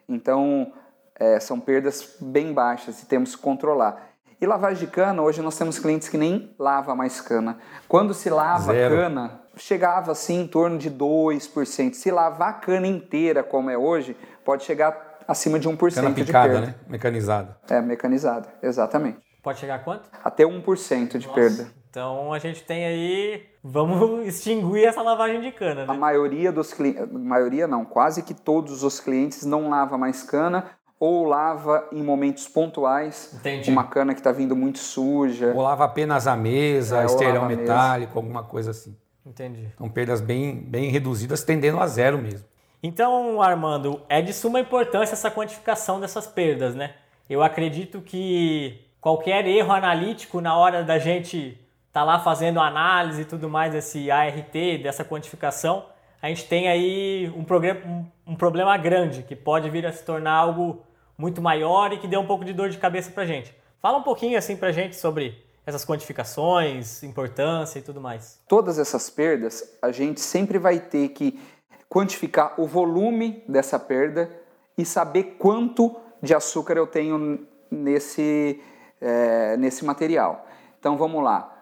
Então, 0.08 0.72
é, 1.18 1.40
são 1.40 1.58
perdas 1.58 2.16
bem 2.20 2.52
baixas 2.52 3.02
e 3.02 3.06
temos 3.06 3.34
que 3.34 3.42
controlar. 3.42 4.10
E 4.40 4.46
lavagem 4.46 4.86
de 4.86 4.92
cana, 4.92 5.22
hoje 5.22 5.42
nós 5.42 5.56
temos 5.58 5.78
clientes 5.78 6.08
que 6.08 6.16
nem 6.16 6.54
lava 6.56 6.94
mais 6.94 7.20
cana. 7.20 7.58
Quando 7.88 8.14
se 8.14 8.30
lava 8.30 8.72
Zero. 8.72 8.94
cana, 8.94 9.40
chegava 9.56 10.12
assim 10.12 10.40
em 10.42 10.46
torno 10.46 10.78
de 10.78 10.90
2%. 10.90 11.94
Se 11.94 12.10
lavar 12.10 12.50
a 12.50 12.52
cana 12.54 12.86
inteira, 12.86 13.42
como 13.42 13.70
é 13.70 13.76
hoje, 13.78 14.16
pode 14.44 14.64
chegar 14.64 15.18
acima 15.26 15.58
de 15.58 15.68
1% 15.68 15.94
Cana 15.94 16.10
de 16.12 16.24
picada, 16.24 16.48
perda. 16.52 16.66
né? 16.66 16.74
Mecanizada. 16.88 17.56
É, 17.68 17.80
mecanizada, 17.80 18.48
exatamente. 18.62 19.18
Pode 19.42 19.58
chegar 19.58 19.76
a 19.76 19.78
quanto? 19.78 20.08
Até 20.24 20.44
1% 20.44 21.18
de 21.18 21.28
perda. 21.28 21.68
Então 21.90 22.32
a 22.32 22.38
gente 22.38 22.62
tem 22.64 22.84
aí. 22.84 23.42
Vamos 23.64 24.26
extinguir 24.26 24.84
essa 24.84 25.02
lavagem 25.02 25.40
de 25.40 25.50
cana, 25.50 25.82
A 25.84 25.86
né? 25.86 25.94
maioria 25.98 26.52
dos 26.52 26.72
clientes, 26.72 27.10
maioria 27.10 27.66
não, 27.66 27.84
quase 27.84 28.22
que 28.22 28.34
todos 28.34 28.82
os 28.82 29.00
clientes 29.00 29.44
não 29.44 29.68
lava 29.70 29.96
mais 29.96 30.22
cana 30.22 30.66
ou 31.00 31.24
lava 31.24 31.88
em 31.92 32.02
momentos 32.02 32.46
pontuais. 32.48 33.32
Entendi. 33.34 33.70
Uma 33.70 33.84
cana 33.84 34.14
que 34.14 34.20
está 34.20 34.30
vindo 34.32 34.54
muito 34.54 34.78
suja. 34.78 35.52
Ou 35.54 35.62
lava 35.62 35.84
apenas 35.84 36.26
a 36.26 36.36
mesa, 36.36 36.98
É, 36.98 37.00
a 37.00 37.02
mesa. 37.04 37.46
metálico, 37.46 38.18
alguma 38.18 38.42
coisa 38.44 38.70
assim. 38.72 38.96
Entendi. 39.26 39.68
São 39.76 39.88
perdas 39.88 40.20
bem, 40.20 40.54
bem 40.54 40.88
reduzidas, 40.90 41.42
tendendo 41.42 41.80
a 41.80 41.86
zero 41.88 42.16
mesmo. 42.16 42.46
Então, 42.82 43.42
Armando, 43.42 44.00
é 44.08 44.22
de 44.22 44.32
suma 44.32 44.60
importância 44.60 45.14
essa 45.14 45.30
quantificação 45.30 45.98
dessas 45.98 46.26
perdas, 46.26 46.74
né? 46.74 46.94
Eu 47.28 47.42
acredito 47.42 48.00
que 48.00 48.80
qualquer 49.00 49.46
erro 49.46 49.72
analítico 49.72 50.40
na 50.40 50.56
hora 50.56 50.84
da 50.84 50.98
gente 50.98 51.58
estar 51.88 52.04
lá 52.04 52.20
fazendo 52.20 52.60
análise 52.60 53.22
e 53.22 53.24
tudo 53.24 53.48
mais 53.48 53.72
desse 53.72 54.10
ART, 54.10 54.52
dessa 54.82 55.04
quantificação, 55.04 55.86
a 56.22 56.28
gente 56.28 56.44
tem 56.44 56.68
aí 56.68 57.32
um, 57.34 57.44
um, 57.88 58.32
um 58.32 58.36
problema 58.36 58.76
grande 58.76 59.22
que 59.22 59.34
pode 59.34 59.68
vir 59.70 59.86
a 59.86 59.92
se 59.92 60.04
tornar 60.04 60.32
algo 60.32 60.84
muito 61.18 61.42
maior 61.42 61.92
e 61.92 61.98
que 61.98 62.06
dê 62.06 62.16
um 62.16 62.26
pouco 62.26 62.44
de 62.44 62.52
dor 62.52 62.68
de 62.68 62.78
cabeça 62.78 63.10
pra 63.10 63.24
gente. 63.24 63.52
Fala 63.80 63.98
um 63.98 64.02
pouquinho 64.02 64.38
assim 64.38 64.56
pra 64.56 64.70
gente 64.70 64.94
sobre 64.94 65.45
essas 65.66 65.84
quantificações, 65.84 67.02
importância 67.02 67.80
e 67.80 67.82
tudo 67.82 68.00
mais. 68.00 68.40
Todas 68.46 68.78
essas 68.78 69.10
perdas, 69.10 69.76
a 69.82 69.90
gente 69.90 70.20
sempre 70.20 70.58
vai 70.58 70.78
ter 70.78 71.08
que 71.08 71.40
quantificar 71.88 72.54
o 72.56 72.66
volume 72.66 73.42
dessa 73.48 73.78
perda 73.78 74.30
e 74.78 74.84
saber 74.84 75.36
quanto 75.38 75.96
de 76.22 76.32
açúcar 76.34 76.76
eu 76.76 76.86
tenho 76.86 77.46
nesse, 77.70 78.62
é, 79.00 79.56
nesse 79.56 79.84
material. 79.84 80.46
Então 80.78 80.96
vamos 80.96 81.22
lá. 81.22 81.52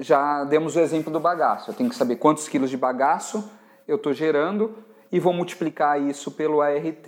Já 0.00 0.44
demos 0.44 0.74
o 0.76 0.80
exemplo 0.80 1.12
do 1.12 1.20
bagaço. 1.20 1.70
Eu 1.70 1.74
tenho 1.74 1.90
que 1.90 1.96
saber 1.96 2.16
quantos 2.16 2.48
quilos 2.48 2.70
de 2.70 2.76
bagaço 2.76 3.50
eu 3.86 3.96
estou 3.96 4.12
gerando 4.12 4.74
e 5.12 5.20
vou 5.20 5.32
multiplicar 5.32 6.00
isso 6.00 6.30
pelo 6.30 6.62
ART 6.62 7.06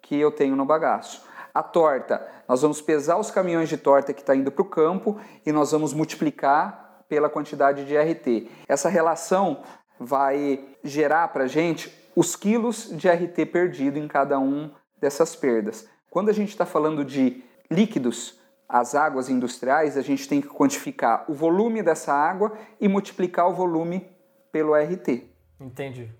que 0.00 0.16
eu 0.16 0.30
tenho 0.30 0.54
no 0.54 0.64
bagaço. 0.64 1.24
A 1.52 1.62
torta, 1.62 2.26
nós 2.48 2.62
vamos 2.62 2.80
pesar 2.80 3.18
os 3.18 3.30
caminhões 3.30 3.68
de 3.68 3.76
torta 3.76 4.12
que 4.12 4.20
está 4.20 4.34
indo 4.34 4.50
para 4.50 4.62
o 4.62 4.68
campo 4.68 5.18
e 5.44 5.52
nós 5.52 5.72
vamos 5.72 5.92
multiplicar 5.92 7.04
pela 7.08 7.28
quantidade 7.28 7.84
de 7.84 7.96
RT. 7.96 8.48
Essa 8.68 8.88
relação 8.88 9.62
vai 9.98 10.64
gerar 10.82 11.28
para 11.28 11.44
a 11.44 11.46
gente 11.48 11.92
os 12.16 12.36
quilos 12.36 12.90
de 12.92 13.08
RT 13.08 13.46
perdido 13.46 13.98
em 13.98 14.08
cada 14.08 14.38
um 14.38 14.70
dessas 15.00 15.34
perdas. 15.34 15.88
Quando 16.10 16.28
a 16.28 16.32
gente 16.32 16.50
está 16.50 16.64
falando 16.64 17.04
de 17.04 17.42
líquidos, 17.70 18.38
as 18.68 18.94
águas 18.94 19.28
industriais, 19.28 19.96
a 19.96 20.02
gente 20.02 20.28
tem 20.28 20.40
que 20.40 20.48
quantificar 20.48 21.24
o 21.28 21.34
volume 21.34 21.82
dessa 21.82 22.12
água 22.12 22.52
e 22.80 22.88
multiplicar 22.88 23.48
o 23.48 23.54
volume 23.54 24.08
pelo 24.50 24.74
RT. 24.74 25.24
Entendi. 25.60 26.10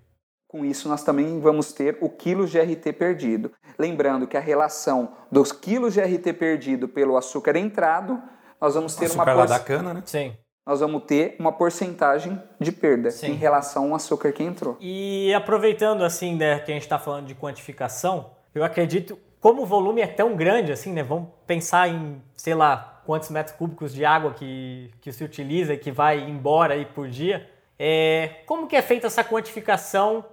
Com 0.54 0.64
isso, 0.64 0.88
nós 0.88 1.02
também 1.02 1.40
vamos 1.40 1.72
ter 1.72 1.98
o 2.00 2.08
quilo 2.08 2.46
de 2.46 2.60
RT 2.60 2.92
perdido. 2.92 3.50
Lembrando 3.76 4.24
que 4.24 4.36
a 4.36 4.40
relação 4.40 5.08
dos 5.28 5.50
quilos 5.50 5.94
de 5.94 6.00
RT 6.00 6.32
perdido 6.34 6.86
pelo 6.86 7.16
açúcar 7.16 7.56
entrado, 7.56 8.22
nós 8.60 8.76
vamos 8.76 8.94
ter, 8.94 9.10
uma, 9.10 9.24
Açúcar 9.24 9.34
por... 9.34 9.48
da 9.48 9.58
cana, 9.58 9.92
né? 9.92 10.02
Sim. 10.06 10.32
nós 10.64 10.78
vamos 10.78 11.02
ter 11.06 11.34
uma 11.40 11.50
porcentagem 11.50 12.40
de 12.60 12.70
perda 12.70 13.10
Sim. 13.10 13.32
em 13.32 13.34
relação 13.34 13.88
ao 13.88 13.96
açúcar 13.96 14.30
que 14.30 14.44
entrou. 14.44 14.76
E 14.80 15.34
aproveitando 15.34 16.04
assim, 16.04 16.36
né, 16.36 16.60
que 16.60 16.70
a 16.70 16.74
gente 16.74 16.84
está 16.84 17.00
falando 17.00 17.26
de 17.26 17.34
quantificação, 17.34 18.30
eu 18.54 18.62
acredito, 18.62 19.18
como 19.40 19.62
o 19.62 19.66
volume 19.66 20.02
é 20.02 20.06
tão 20.06 20.36
grande 20.36 20.70
assim, 20.70 20.92
né, 20.92 21.02
vamos 21.02 21.30
pensar 21.48 21.88
em, 21.88 22.22
sei 22.36 22.54
lá, 22.54 23.02
quantos 23.04 23.28
metros 23.28 23.56
cúbicos 23.56 23.92
de 23.92 24.04
água 24.04 24.32
que, 24.32 24.92
que 25.00 25.10
se 25.10 25.24
utiliza 25.24 25.74
e 25.74 25.78
que 25.78 25.90
vai 25.90 26.20
embora 26.20 26.74
aí 26.74 26.86
por 26.86 27.08
dia, 27.08 27.50
é, 27.76 28.42
como 28.46 28.68
que 28.68 28.76
é 28.76 28.82
feita 28.82 29.08
essa 29.08 29.24
quantificação 29.24 30.24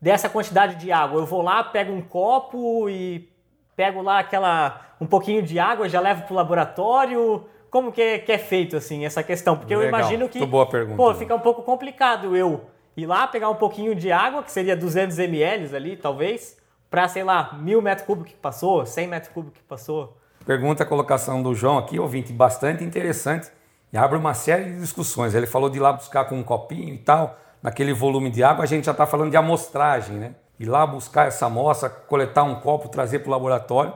dessa 0.00 0.28
quantidade 0.28 0.76
de 0.76 0.92
água? 0.92 1.20
Eu 1.20 1.26
vou 1.26 1.42
lá, 1.42 1.62
pego 1.64 1.92
um 1.92 2.00
copo 2.00 2.88
e 2.88 3.28
pego 3.76 4.02
lá 4.02 4.18
aquela 4.18 4.80
um 5.00 5.06
pouquinho 5.06 5.42
de 5.42 5.58
água, 5.58 5.88
já 5.88 6.00
levo 6.00 6.22
para 6.22 6.32
o 6.32 6.36
laboratório. 6.36 7.44
Como 7.70 7.92
que 7.92 8.00
é, 8.00 8.18
que 8.18 8.32
é 8.32 8.38
feito 8.38 8.76
assim 8.76 9.04
essa 9.04 9.22
questão? 9.22 9.56
Porque 9.56 9.74
eu 9.74 9.80
Legal. 9.80 10.00
imagino 10.00 10.28
que 10.28 10.38
Muito 10.38 10.50
boa 10.50 10.66
pergunta, 10.66 10.96
pô, 10.96 11.14
fica 11.14 11.34
um 11.34 11.40
pouco 11.40 11.62
complicado 11.62 12.34
eu 12.34 12.64
ir 12.96 13.06
lá 13.06 13.26
pegar 13.26 13.48
um 13.48 13.54
pouquinho 13.54 13.94
de 13.94 14.10
água, 14.10 14.42
que 14.42 14.50
seria 14.50 14.76
200 14.76 15.18
ml 15.18 15.76
ali, 15.76 15.96
talvez, 15.96 16.56
para 16.90 17.06
sei 17.06 17.22
lá, 17.22 17.56
mil 17.60 17.80
metros 17.80 18.06
cúbicos 18.06 18.32
que 18.32 18.38
passou, 18.38 18.84
100 18.84 19.06
metros 19.06 19.32
cúbicos 19.32 19.58
que 19.60 19.64
passou. 19.64 20.16
Pergunta 20.44 20.82
a 20.82 20.86
colocação 20.86 21.42
do 21.42 21.54
João 21.54 21.78
aqui, 21.78 22.00
ouvinte, 22.00 22.32
bastante 22.32 22.82
interessante 22.82 23.50
e 23.92 23.96
abre 23.96 24.18
uma 24.18 24.34
série 24.34 24.64
de 24.64 24.80
discussões. 24.80 25.34
Ele 25.34 25.46
falou 25.46 25.70
de 25.70 25.76
ir 25.78 25.80
lá 25.80 25.92
buscar 25.92 26.24
com 26.24 26.36
um 26.36 26.42
copinho 26.42 26.94
e 26.94 26.98
tal, 26.98 27.38
naquele 27.62 27.92
volume 27.92 28.30
de 28.30 28.42
água, 28.42 28.64
a 28.64 28.66
gente 28.66 28.84
já 28.84 28.92
está 28.92 29.06
falando 29.06 29.30
de 29.30 29.36
amostragem, 29.36 30.16
né? 30.16 30.34
Ir 30.58 30.66
lá 30.66 30.86
buscar 30.86 31.28
essa 31.28 31.46
amostra, 31.46 31.88
coletar 31.88 32.42
um 32.42 32.56
copo, 32.56 32.88
trazer 32.88 33.20
para 33.20 33.28
o 33.28 33.32
laboratório. 33.32 33.92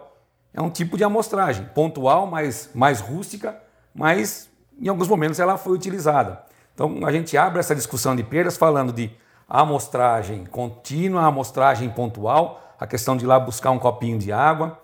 É 0.55 0.61
um 0.61 0.71
tipo 0.71 0.97
de 0.97 1.05
amostragem, 1.05 1.65
pontual, 1.75 2.27
mais, 2.27 2.71
mais 2.75 3.01
rústica, 3.01 3.59
mas 3.95 4.49
em 4.81 4.89
alguns 4.89 5.09
momentos 5.09 5.41
ela 5.41 5.57
foi 5.57 5.73
utilizada. 5.73 6.43
Então 6.75 7.01
a 7.05 7.13
gente 7.13 7.37
abre 7.37 7.59
essa 7.59 7.75
discussão 7.75 8.15
de 8.15 8.23
perdas 8.23 8.57
falando 8.57 8.93
de 8.93 9.11
amostragem 9.49 10.45
contínua, 10.47 11.23
amostragem 11.23 11.91
pontual, 11.91 12.61
a 12.79 12.87
questão 12.87 13.17
de 13.17 13.25
ir 13.25 13.29
lá 13.29 13.39
buscar 13.39 13.71
um 13.71 13.79
copinho 13.79 14.19
de 14.19 14.33
água. 14.33 14.79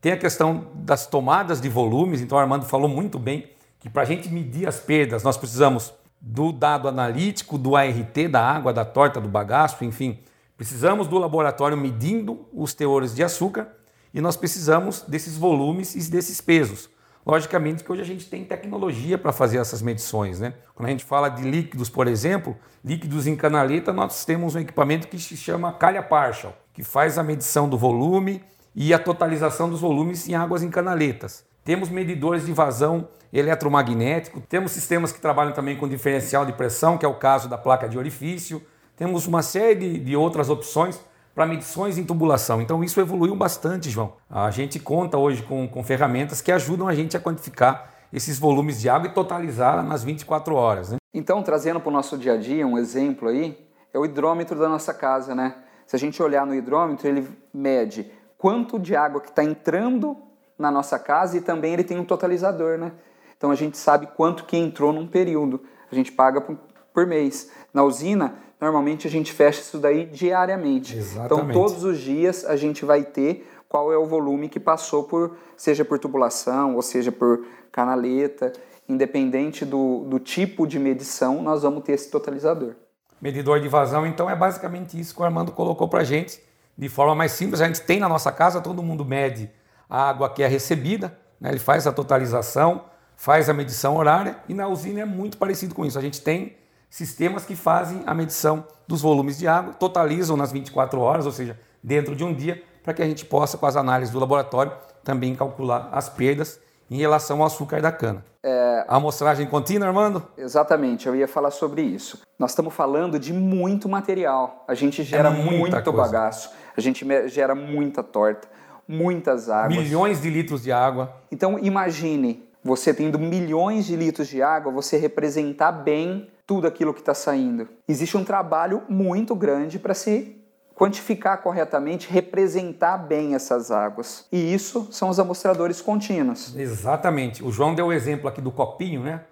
Tem 0.00 0.12
a 0.12 0.16
questão 0.16 0.68
das 0.74 1.06
tomadas 1.06 1.60
de 1.60 1.68
volumes, 1.68 2.20
então 2.20 2.38
o 2.38 2.40
Armando 2.40 2.64
falou 2.64 2.88
muito 2.88 3.18
bem 3.18 3.50
que 3.78 3.90
para 3.90 4.02
a 4.02 4.04
gente 4.04 4.28
medir 4.28 4.68
as 4.68 4.78
perdas, 4.78 5.22
nós 5.22 5.36
precisamos 5.36 5.92
do 6.20 6.52
dado 6.52 6.88
analítico, 6.88 7.58
do 7.58 7.76
ART, 7.76 8.16
da 8.30 8.42
água, 8.42 8.72
da 8.72 8.84
torta, 8.84 9.20
do 9.20 9.28
bagaço, 9.28 9.84
enfim. 9.84 10.18
Precisamos 10.56 11.06
do 11.06 11.18
laboratório 11.18 11.76
medindo 11.76 12.46
os 12.52 12.72
teores 12.72 13.14
de 13.14 13.22
açúcar 13.22 13.68
e 14.12 14.20
nós 14.20 14.36
precisamos 14.36 15.02
desses 15.02 15.36
volumes 15.36 15.94
e 15.94 16.10
desses 16.10 16.40
pesos. 16.40 16.88
Logicamente 17.26 17.82
que 17.82 17.90
hoje 17.90 18.02
a 18.02 18.04
gente 18.04 18.26
tem 18.30 18.44
tecnologia 18.44 19.18
para 19.18 19.32
fazer 19.32 19.58
essas 19.58 19.82
medições. 19.82 20.38
Né? 20.38 20.54
Quando 20.74 20.86
a 20.86 20.90
gente 20.92 21.04
fala 21.04 21.28
de 21.28 21.42
líquidos, 21.42 21.90
por 21.90 22.06
exemplo, 22.06 22.56
líquidos 22.84 23.26
em 23.26 23.34
canaleta, 23.34 23.92
nós 23.92 24.24
temos 24.24 24.54
um 24.54 24.60
equipamento 24.60 25.08
que 25.08 25.18
se 25.18 25.36
chama 25.36 25.72
calha 25.72 26.02
partial, 26.02 26.56
que 26.72 26.84
faz 26.84 27.18
a 27.18 27.22
medição 27.22 27.68
do 27.68 27.76
volume 27.76 28.42
e 28.74 28.94
a 28.94 28.98
totalização 28.98 29.68
dos 29.68 29.80
volumes 29.80 30.28
em 30.28 30.34
águas 30.34 30.62
em 30.62 30.70
canaletas. 30.70 31.44
Temos 31.66 31.88
medidores 31.88 32.46
de 32.46 32.52
vazão 32.52 33.08
eletromagnético, 33.32 34.40
temos 34.40 34.70
sistemas 34.70 35.10
que 35.10 35.20
trabalham 35.20 35.52
também 35.52 35.76
com 35.76 35.88
diferencial 35.88 36.46
de 36.46 36.52
pressão, 36.52 36.96
que 36.96 37.04
é 37.04 37.08
o 37.08 37.14
caso 37.14 37.48
da 37.48 37.58
placa 37.58 37.88
de 37.88 37.98
orifício, 37.98 38.62
temos 38.94 39.26
uma 39.26 39.42
série 39.42 39.98
de 39.98 40.14
outras 40.14 40.48
opções 40.48 41.00
para 41.34 41.44
medições 41.44 41.98
em 41.98 42.04
tubulação. 42.04 42.62
Então 42.62 42.84
isso 42.84 43.00
evoluiu 43.00 43.34
bastante, 43.34 43.90
João. 43.90 44.12
A 44.30 44.48
gente 44.52 44.78
conta 44.78 45.18
hoje 45.18 45.42
com, 45.42 45.66
com 45.66 45.82
ferramentas 45.82 46.40
que 46.40 46.52
ajudam 46.52 46.86
a 46.86 46.94
gente 46.94 47.16
a 47.16 47.20
quantificar 47.20 47.90
esses 48.12 48.38
volumes 48.38 48.80
de 48.80 48.88
água 48.88 49.08
e 49.08 49.12
totalizar 49.12 49.84
nas 49.84 50.04
24 50.04 50.54
horas. 50.54 50.92
Né? 50.92 50.98
Então, 51.12 51.42
trazendo 51.42 51.80
para 51.80 51.90
o 51.90 51.92
nosso 51.92 52.16
dia 52.16 52.34
a 52.34 52.36
dia 52.36 52.64
um 52.64 52.78
exemplo 52.78 53.28
aí, 53.28 53.58
é 53.92 53.98
o 53.98 54.04
hidrômetro 54.04 54.56
da 54.56 54.68
nossa 54.68 54.94
casa, 54.94 55.34
né? 55.34 55.56
Se 55.84 55.96
a 55.96 55.98
gente 55.98 56.22
olhar 56.22 56.46
no 56.46 56.54
hidrômetro, 56.54 57.08
ele 57.08 57.28
mede 57.52 58.08
quanto 58.38 58.78
de 58.78 58.94
água 58.94 59.20
que 59.20 59.30
está 59.30 59.42
entrando 59.42 60.16
na 60.58 60.70
nossa 60.70 60.98
casa 60.98 61.36
e 61.36 61.40
também 61.40 61.72
ele 61.72 61.84
tem 61.84 61.98
um 61.98 62.04
totalizador, 62.04 62.78
né? 62.78 62.92
Então 63.36 63.50
a 63.50 63.54
gente 63.54 63.76
sabe 63.76 64.08
quanto 64.16 64.44
que 64.44 64.56
entrou 64.56 64.92
num 64.92 65.06
período. 65.06 65.60
A 65.90 65.94
gente 65.94 66.10
paga 66.10 66.40
por, 66.40 67.06
mês. 67.06 67.50
Na 67.72 67.82
usina, 67.84 68.34
normalmente 68.60 69.06
a 69.06 69.10
gente 69.10 69.32
fecha 69.32 69.60
isso 69.60 69.78
daí 69.78 70.06
diariamente. 70.06 70.96
Exatamente. 70.96 71.50
Então 71.50 71.62
todos 71.62 71.84
os 71.84 71.98
dias 71.98 72.44
a 72.46 72.56
gente 72.56 72.84
vai 72.84 73.02
ter 73.02 73.46
qual 73.68 73.92
é 73.92 73.98
o 73.98 74.06
volume 74.06 74.48
que 74.48 74.58
passou 74.58 75.04
por, 75.04 75.36
seja 75.56 75.84
por 75.84 75.98
tubulação 75.98 76.74
ou 76.74 76.82
seja 76.82 77.12
por 77.12 77.44
canaleta, 77.70 78.52
independente 78.88 79.64
do, 79.64 80.04
do 80.04 80.18
tipo 80.18 80.66
de 80.66 80.78
medição, 80.78 81.42
nós 81.42 81.62
vamos 81.62 81.82
ter 81.82 81.92
esse 81.92 82.10
totalizador. 82.10 82.74
Medidor 83.20 83.60
de 83.60 83.68
vazão, 83.68 84.06
então, 84.06 84.30
é 84.30 84.36
basicamente 84.36 84.98
isso 84.98 85.14
que 85.14 85.20
o 85.20 85.24
Armando 85.24 85.50
colocou 85.50 85.88
para 85.88 86.04
gente. 86.04 86.40
De 86.76 86.88
forma 86.88 87.14
mais 87.14 87.32
simples, 87.32 87.60
a 87.60 87.66
gente 87.66 87.80
tem 87.82 87.98
na 87.98 88.08
nossa 88.08 88.30
casa, 88.30 88.60
todo 88.60 88.82
mundo 88.82 89.04
mede 89.04 89.50
a 89.88 90.08
água 90.08 90.28
que 90.30 90.42
é 90.42 90.46
recebida, 90.46 91.16
né? 91.40 91.50
ele 91.50 91.58
faz 91.58 91.86
a 91.86 91.92
totalização, 91.92 92.84
faz 93.16 93.48
a 93.48 93.54
medição 93.54 93.96
horária 93.96 94.36
e 94.48 94.54
na 94.54 94.68
usina 94.68 95.00
é 95.00 95.04
muito 95.04 95.36
parecido 95.38 95.74
com 95.74 95.84
isso. 95.84 95.98
A 95.98 96.02
gente 96.02 96.20
tem 96.20 96.56
sistemas 96.90 97.44
que 97.44 97.56
fazem 97.56 98.02
a 98.06 98.14
medição 98.14 98.64
dos 98.86 99.00
volumes 99.02 99.38
de 99.38 99.48
água, 99.48 99.72
totalizam 99.74 100.36
nas 100.36 100.52
24 100.52 101.00
horas, 101.00 101.26
ou 101.26 101.32
seja, 101.32 101.58
dentro 101.82 102.14
de 102.14 102.24
um 102.24 102.32
dia, 102.32 102.62
para 102.82 102.94
que 102.94 103.02
a 103.02 103.06
gente 103.06 103.24
possa, 103.24 103.58
com 103.58 103.66
as 103.66 103.76
análises 103.76 104.12
do 104.12 104.20
laboratório, 104.20 104.72
também 105.02 105.34
calcular 105.34 105.88
as 105.92 106.08
perdas 106.08 106.60
em 106.90 106.98
relação 106.98 107.40
ao 107.40 107.46
açúcar 107.46 107.80
da 107.82 107.90
cana. 107.90 108.24
É... 108.42 108.84
A 108.86 108.96
amostragem 108.96 109.46
contínua, 109.46 109.88
Armando? 109.88 110.22
Exatamente, 110.38 111.08
eu 111.08 111.16
ia 111.16 111.26
falar 111.26 111.50
sobre 111.50 111.82
isso. 111.82 112.20
Nós 112.38 112.52
estamos 112.52 112.72
falando 112.72 113.18
de 113.18 113.32
muito 113.32 113.88
material. 113.88 114.64
A 114.68 114.74
gente 114.74 115.02
gera 115.02 115.28
É 115.28 115.32
muito 115.32 115.72
coisa. 115.82 115.92
bagaço, 115.92 116.50
a 116.76 116.80
gente 116.80 117.04
gera 117.28 117.54
muita 117.54 118.02
torta, 118.04 118.48
muitas 118.88 119.48
águas. 119.48 119.76
Milhões 119.76 120.20
de 120.20 120.30
litros 120.30 120.62
de 120.62 120.72
água. 120.72 121.14
Então 121.30 121.58
imagine 121.58 122.44
você 122.62 122.92
tendo 122.92 123.18
milhões 123.18 123.86
de 123.86 123.96
litros 123.96 124.28
de 124.28 124.42
água, 124.42 124.72
você 124.72 124.96
representar 124.96 125.70
bem 125.72 126.28
tudo 126.46 126.66
aquilo 126.66 126.92
que 126.92 127.00
está 127.00 127.14
saindo. 127.14 127.68
Existe 127.88 128.16
um 128.16 128.24
trabalho 128.24 128.82
muito 128.88 129.34
grande 129.34 129.78
para 129.78 129.94
se 129.94 130.36
quantificar 130.74 131.42
corretamente, 131.42 132.08
representar 132.08 132.98
bem 132.98 133.34
essas 133.34 133.70
águas. 133.70 134.26
E 134.30 134.52
isso 134.52 134.88
são 134.90 135.08
os 135.08 135.18
amostradores 135.18 135.80
contínuos. 135.80 136.54
Exatamente. 136.54 137.42
O 137.42 137.50
João 137.50 137.74
deu 137.74 137.86
o 137.86 137.92
exemplo 137.92 138.28
aqui 138.28 138.40
do 138.40 138.50
copinho, 138.50 139.02
né? 139.02 139.22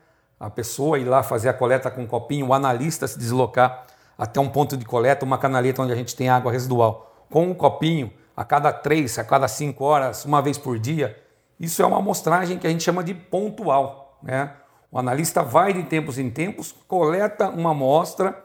A 0.41 0.49
pessoa 0.49 0.99
ir 0.99 1.05
lá 1.05 1.23
fazer 1.23 1.49
a 1.49 1.53
coleta 1.53 1.91
com 1.91 2.03
um 2.03 2.07
copinho, 2.07 2.47
o 2.47 2.55
analista 2.55 3.07
se 3.07 3.19
deslocar 3.19 3.87
até 4.17 4.41
um 4.41 4.49
ponto 4.49 4.77
de 4.77 4.85
coleta, 4.85 5.25
uma 5.25 5.39
canaleta 5.39 5.83
onde 5.83 5.93
a 5.93 5.97
gente 5.97 6.17
tem 6.17 6.29
água 6.29 6.51
residual, 6.51 7.27
com 7.31 7.49
um 7.49 7.55
copinho 7.55 8.11
a 8.37 8.45
cada 8.45 8.73
três, 8.73 9.19
a 9.19 9.25
cada 9.25 9.49
cinco 9.49 9.85
horas, 9.85 10.25
uma 10.25 10.43
vez 10.43 10.59
por 10.59 10.79
dia. 10.79 11.17
Isso 11.59 11.83
é 11.83 11.87
uma 11.87 11.99
amostragem 11.99 12.59
que 12.59 12.67
a 12.67 12.71
gente 12.71 12.83
chama 12.83 13.05
de 13.05 13.15
pontual, 13.15 14.19
né? 14.23 14.53
O 14.91 14.99
analista 14.99 15.43
vai 15.43 15.73
de 15.73 15.83
tempos 15.83 16.19
em 16.19 16.31
tempos, 16.31 16.73
coleta 16.87 17.49
uma 17.49 17.73
amostra 17.73 18.45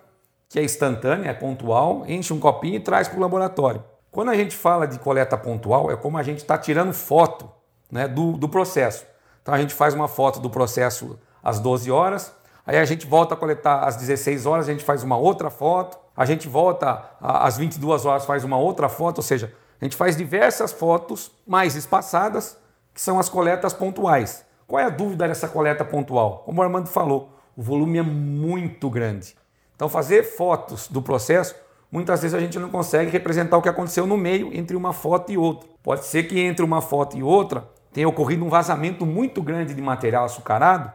que 0.49 0.59
é 0.59 0.63
instantânea, 0.63 1.29
é 1.29 1.33
pontual, 1.33 2.03
enche 2.07 2.33
um 2.33 2.39
copinho 2.39 2.75
e 2.75 2.79
traz 2.79 3.07
para 3.07 3.17
o 3.17 3.21
laboratório. 3.21 3.83
Quando 4.11 4.29
a 4.31 4.35
gente 4.35 4.55
fala 4.55 4.87
de 4.87 4.97
coleta 4.97 5.37
pontual, 5.37 5.91
é 5.91 5.95
como 5.95 6.17
a 6.17 6.23
gente 6.23 6.39
está 6.39 6.57
tirando 6.57 6.91
foto 6.91 7.47
né, 7.91 8.07
do, 8.07 8.33
do 8.33 8.49
processo. 8.49 9.05
Então 9.41 9.53
a 9.53 9.59
gente 9.59 9.75
faz 9.75 9.93
uma 9.93 10.07
foto 10.07 10.39
do 10.39 10.49
processo 10.49 11.19
às 11.43 11.59
12 11.59 11.91
horas, 11.91 12.33
aí 12.65 12.77
a 12.77 12.85
gente 12.85 13.05
volta 13.05 13.35
a 13.35 13.37
coletar 13.37 13.83
às 13.83 13.95
16 13.95 14.47
horas, 14.47 14.67
a 14.67 14.71
gente 14.71 14.83
faz 14.83 15.03
uma 15.03 15.17
outra 15.17 15.51
foto, 15.51 15.99
a 16.17 16.25
gente 16.25 16.47
volta 16.47 17.03
às 17.21 17.57
22 17.57 18.05
horas, 18.05 18.25
faz 18.25 18.43
uma 18.43 18.57
outra 18.57 18.89
foto, 18.89 19.19
ou 19.19 19.23
seja, 19.23 19.53
a 19.81 19.85
gente 19.85 19.95
faz 19.95 20.15
diversas 20.15 20.71
fotos 20.71 21.31
mais 21.47 21.75
espaçadas, 21.75 22.57
que 22.93 22.99
são 22.99 23.19
as 23.19 23.29
coletas 23.29 23.73
pontuais. 23.73 24.45
Qual 24.67 24.79
é 24.79 24.83
a 24.83 24.89
dúvida 24.89 25.27
dessa 25.27 25.47
coleta 25.47 25.85
pontual? 25.85 26.43
Como 26.45 26.59
o 26.59 26.63
Armando 26.63 26.87
falou, 26.87 27.39
o 27.55 27.61
volume 27.61 27.97
é 27.97 28.03
muito 28.03 28.89
grande. 28.89 29.35
Então, 29.75 29.87
fazer 29.87 30.23
fotos 30.23 30.87
do 30.89 31.01
processo, 31.01 31.55
muitas 31.91 32.21
vezes 32.21 32.35
a 32.35 32.39
gente 32.39 32.59
não 32.59 32.69
consegue 32.69 33.09
representar 33.09 33.57
o 33.57 33.61
que 33.61 33.69
aconteceu 33.69 34.05
no 34.05 34.17
meio 34.17 34.53
entre 34.53 34.75
uma 34.75 34.91
foto 34.91 35.31
e 35.31 35.37
outra. 35.37 35.69
Pode 35.81 36.05
ser 36.05 36.23
que 36.23 36.39
entre 36.39 36.63
uma 36.63 36.81
foto 36.81 37.17
e 37.17 37.23
outra 37.23 37.67
tenha 37.93 38.07
ocorrido 38.07 38.43
um 38.43 38.49
vazamento 38.49 39.05
muito 39.05 39.41
grande 39.41 39.73
de 39.73 39.81
material 39.81 40.25
açucarado 40.25 40.91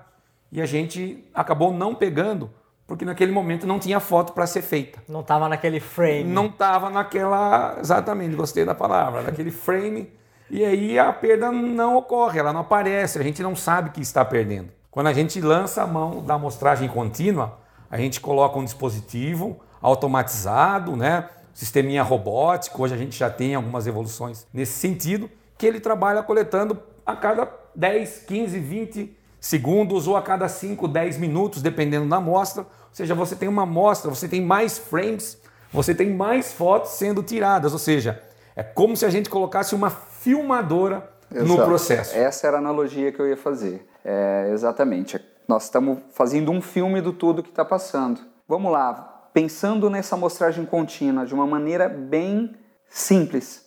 e 0.52 0.60
a 0.60 0.66
gente 0.66 1.24
acabou 1.34 1.72
não 1.72 1.94
pegando, 1.94 2.50
porque 2.86 3.04
naquele 3.04 3.32
momento 3.32 3.66
não 3.66 3.78
tinha 3.78 3.98
foto 3.98 4.32
para 4.32 4.46
ser 4.46 4.62
feita. 4.62 5.02
Não 5.08 5.22
tava 5.22 5.48
naquele 5.48 5.80
frame. 5.80 6.24
Não 6.24 6.46
estava 6.46 6.90
naquela. 6.90 7.76
Exatamente, 7.80 8.36
gostei 8.36 8.64
da 8.64 8.74
palavra, 8.74 9.22
naquele 9.22 9.50
frame. 9.50 10.12
E 10.50 10.64
aí 10.64 10.98
a 10.98 11.12
perda 11.12 11.50
não 11.50 11.96
ocorre, 11.96 12.38
ela 12.38 12.52
não 12.52 12.60
aparece, 12.60 13.18
a 13.18 13.22
gente 13.22 13.42
não 13.42 13.56
sabe 13.56 13.90
que 13.90 14.00
está 14.00 14.24
perdendo. 14.24 14.68
Quando 14.90 15.06
a 15.06 15.12
gente 15.12 15.40
lança 15.40 15.82
a 15.82 15.86
mão 15.86 16.22
da 16.22 16.34
amostragem 16.34 16.88
contínua, 16.88 17.58
a 17.90 17.96
gente 17.96 18.20
coloca 18.20 18.58
um 18.58 18.64
dispositivo 18.64 19.58
automatizado, 19.80 20.96
né? 20.96 21.28
Sisteminha 21.52 22.02
robótico, 22.02 22.82
hoje 22.82 22.94
a 22.94 22.96
gente 22.96 23.18
já 23.18 23.30
tem 23.30 23.54
algumas 23.54 23.86
evoluções 23.86 24.46
nesse 24.52 24.72
sentido, 24.72 25.30
que 25.56 25.66
ele 25.66 25.80
trabalha 25.80 26.22
coletando 26.22 26.80
a 27.06 27.16
cada 27.16 27.48
10, 27.74 28.24
15, 28.26 28.58
20 28.58 29.16
segundos 29.44 30.08
ou 30.08 30.16
a 30.16 30.22
cada 30.22 30.48
5, 30.48 30.88
10 30.88 31.18
minutos, 31.18 31.60
dependendo 31.60 32.08
da 32.08 32.16
amostra. 32.16 32.62
Ou 32.62 32.68
seja, 32.90 33.14
você 33.14 33.36
tem 33.36 33.46
uma 33.46 33.64
amostra, 33.64 34.08
você 34.08 34.26
tem 34.26 34.40
mais 34.40 34.78
frames, 34.78 35.38
você 35.70 35.94
tem 35.94 36.14
mais 36.14 36.54
fotos 36.54 36.92
sendo 36.92 37.22
tiradas. 37.22 37.74
Ou 37.74 37.78
seja, 37.78 38.22
é 38.56 38.62
como 38.62 38.96
se 38.96 39.04
a 39.04 39.10
gente 39.10 39.28
colocasse 39.28 39.74
uma 39.74 39.90
filmadora 39.90 41.12
no 41.30 41.42
Exato. 41.42 41.64
processo. 41.68 42.16
Essa 42.16 42.46
era 42.46 42.56
a 42.56 42.58
analogia 42.58 43.12
que 43.12 43.20
eu 43.20 43.28
ia 43.28 43.36
fazer. 43.36 43.86
É, 44.02 44.48
exatamente. 44.50 45.20
Nós 45.46 45.64
estamos 45.64 45.98
fazendo 46.14 46.50
um 46.50 46.62
filme 46.62 47.02
do 47.02 47.12
tudo 47.12 47.42
que 47.42 47.50
está 47.50 47.66
passando. 47.66 48.22
Vamos 48.48 48.72
lá. 48.72 49.28
Pensando 49.34 49.90
nessa 49.90 50.14
amostragem 50.14 50.64
contínua 50.64 51.26
de 51.26 51.34
uma 51.34 51.46
maneira 51.46 51.86
bem 51.86 52.56
simples, 52.88 53.62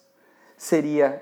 seria 0.58 1.22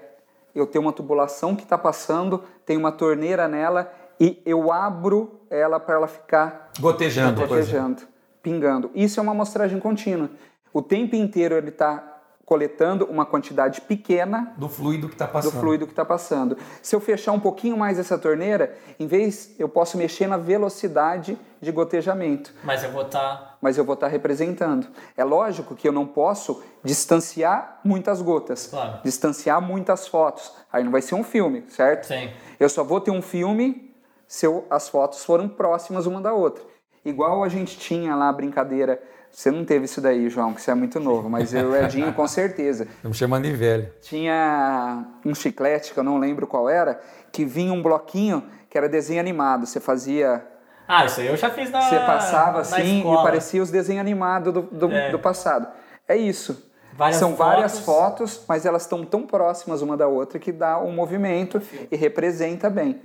eu 0.53 0.65
ter 0.65 0.79
uma 0.79 0.93
tubulação 0.93 1.57
que 1.57 1.63
está 1.63 1.77
passando, 1.77 2.41
tem 2.65 2.77
uma 2.77 2.93
torneira 2.93 3.49
nela 3.49 3.91
e 4.19 4.41
eu 4.45 4.71
abro 4.71 5.41
ela 5.49 5.79
para 5.79 5.95
ela 5.95 6.07
ficar 6.07 6.69
Gotejando, 6.79 7.41
gotejando, 7.41 8.01
pingando. 8.41 8.91
Isso 8.95 9.19
é 9.19 9.23
uma 9.23 9.31
amostragem 9.31 9.79
contínua. 9.79 10.29
O 10.73 10.81
tempo 10.81 11.15
inteiro 11.15 11.55
ele 11.55 11.69
está 11.69 12.11
coletando 12.45 13.05
uma 13.05 13.25
quantidade 13.25 13.81
pequena 13.81 14.53
do 14.55 14.69
fluido 14.69 15.07
que 15.07 15.15
está 15.15 15.25
do 15.25 15.31
passando. 15.31 15.59
fluido 15.59 15.85
que 15.87 15.93
está 15.93 16.05
passando. 16.05 16.55
Se 16.79 16.95
eu 16.95 16.99
fechar 16.99 17.31
um 17.31 17.39
pouquinho 17.39 17.75
mais 17.75 17.97
essa 17.97 18.19
torneira, 18.19 18.77
em 18.99 19.07
vez 19.07 19.55
eu 19.57 19.67
posso 19.67 19.97
mexer 19.97 20.27
na 20.27 20.37
velocidade 20.37 21.35
de 21.59 21.71
gotejamento, 21.71 22.53
Mas 22.63 22.83
eu 22.83 22.91
vou 22.91 23.01
estar. 23.01 23.57
mas 23.59 23.79
eu 23.79 23.83
vou 23.83 23.95
estar 23.95 24.07
representando. 24.09 24.85
É 25.17 25.23
lógico 25.23 25.73
que 25.73 25.87
eu 25.87 25.91
não 25.91 26.05
posso 26.05 26.61
distanciar 26.83 27.79
muitas 27.83 28.21
gotas, 28.21 28.67
Claro. 28.67 28.99
distanciar 29.03 29.59
muitas 29.61 30.07
fotos. 30.07 30.51
Aí 30.71 30.83
não 30.83 30.91
vai 30.91 31.01
ser 31.01 31.15
um 31.15 31.23
filme, 31.23 31.63
certo? 31.69 32.05
Sim. 32.05 32.29
Eu 32.59 32.69
só 32.69 32.83
vou 32.83 33.01
ter 33.01 33.09
um 33.11 33.21
filme 33.23 33.84
se 34.27 34.45
eu- 34.45 34.65
as 34.69 34.89
fotos 34.89 35.23
forem 35.23 35.47
próximas 35.47 36.05
uma 36.05 36.21
da 36.21 36.33
outra. 36.33 36.63
Igual 37.03 37.43
a 37.43 37.49
gente 37.49 37.77
tinha 37.77 38.15
lá 38.15 38.29
a 38.29 38.33
brincadeira. 38.33 39.01
Você 39.31 39.51
não 39.51 39.65
teve 39.65 39.85
isso 39.85 39.99
daí, 39.99 40.29
João, 40.29 40.53
que 40.53 40.61
você 40.61 40.71
é 40.71 40.73
muito 40.75 40.99
novo, 40.99 41.29
mas 41.29 41.53
eu 41.53 41.71
o 41.71 41.75
Edinho 41.75 42.13
com 42.13 42.25
certeza. 42.27 42.85
Estamos 42.85 43.17
chamando 43.17 43.43
de 43.43 43.51
velho. 43.51 43.91
Tinha 44.01 45.05
um 45.25 45.35
chiclete, 45.35 45.93
que 45.93 45.99
eu 45.99 46.03
não 46.03 46.17
lembro 46.17 46.47
qual 46.47 46.69
era, 46.69 46.99
que 47.31 47.43
vinha 47.45 47.73
um 47.73 47.81
bloquinho 47.83 48.43
que 48.69 48.77
era 48.77 48.87
desenho 48.89 49.19
animado. 49.19 49.65
Você 49.65 49.79
fazia 49.79 50.45
Ah, 50.87 51.05
isso 51.05 51.19
aí 51.19 51.27
eu 51.27 51.35
já 51.37 51.49
fiz 51.49 51.69
na 51.69 51.81
Você 51.81 51.97
passava 51.99 52.53
na 52.53 52.59
assim 52.59 52.97
escola. 52.99 53.19
e 53.19 53.23
parecia 53.23 53.61
os 53.61 53.69
desenhos 53.71 53.99
animados 54.01 54.53
do, 54.53 54.61
do, 54.61 54.91
É. 54.91 55.11
do 55.11 55.19
passado. 55.19 55.67
É 56.07 56.15
isso. 56.15 56.71
Várias 56.93 57.17
São 57.17 57.35
várias 57.35 57.79
fotos. 57.79 58.35
fotos, 58.35 58.45
mas 58.47 58.65
elas 58.65 58.83
estão 58.83 59.03
tão 59.03 59.23
próximas 59.23 59.81
uma 59.81 59.97
da 59.97 60.07
outra 60.07 60.39
que 60.39 60.51
dá 60.51 60.79
um 60.79 60.91
movimento 60.93 61.61
e 61.91 61.95
representa 61.97 62.69
bem. 62.69 63.01